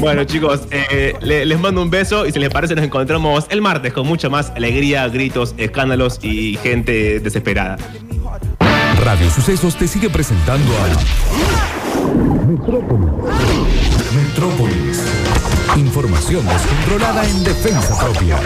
Bueno, 0.00 0.24
chicos, 0.24 0.60
eh, 0.70 1.14
le- 1.22 1.44
les 1.46 1.58
mando 1.58 1.82
un 1.82 1.90
beso 1.90 2.26
y 2.26 2.32
si 2.32 2.38
les 2.38 2.50
parece, 2.50 2.74
nos 2.74 2.84
encontramos 2.84 3.46
el 3.50 3.60
martes 3.62 3.92
con 3.92 4.06
mucha 4.06 4.28
más 4.28 4.50
alegría, 4.50 5.08
gritos, 5.08 5.54
escándalos 5.58 6.20
y 6.22 6.56
gente 6.62 7.20
desesperada. 7.20 7.78
Radio 9.08 9.30
Sucesos 9.30 9.74
te 9.74 9.88
sigue 9.88 10.10
presentando 10.10 10.70
a 10.76 10.86
Metrópolis. 14.14 15.02
Información 15.76 16.46
descontrolada 16.46 17.26
en 17.26 17.42
defensa 17.42 17.98
propia. 17.98 18.38